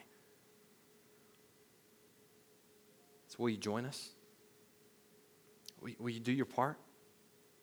So, 3.28 3.36
will 3.40 3.50
you 3.50 3.58
join 3.58 3.86
us? 3.86 4.10
Will, 5.82 5.92
will 6.00 6.10
you 6.10 6.20
do 6.20 6.32
your 6.32 6.46
part? 6.46 6.78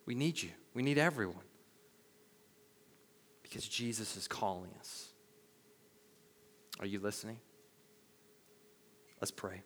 We 0.07 0.15
need 0.15 0.41
you. 0.43 0.51
We 0.75 0.83
need 0.83 0.99
everyone. 0.99 1.45
Because 3.43 3.67
Jesus 3.69 4.17
is 4.17 4.29
calling 4.29 4.71
us. 4.79 5.09
Are 6.81 6.87
you 6.87 7.01
listening? 7.01 7.39
Let's 9.21 9.31
pray. 9.31 9.63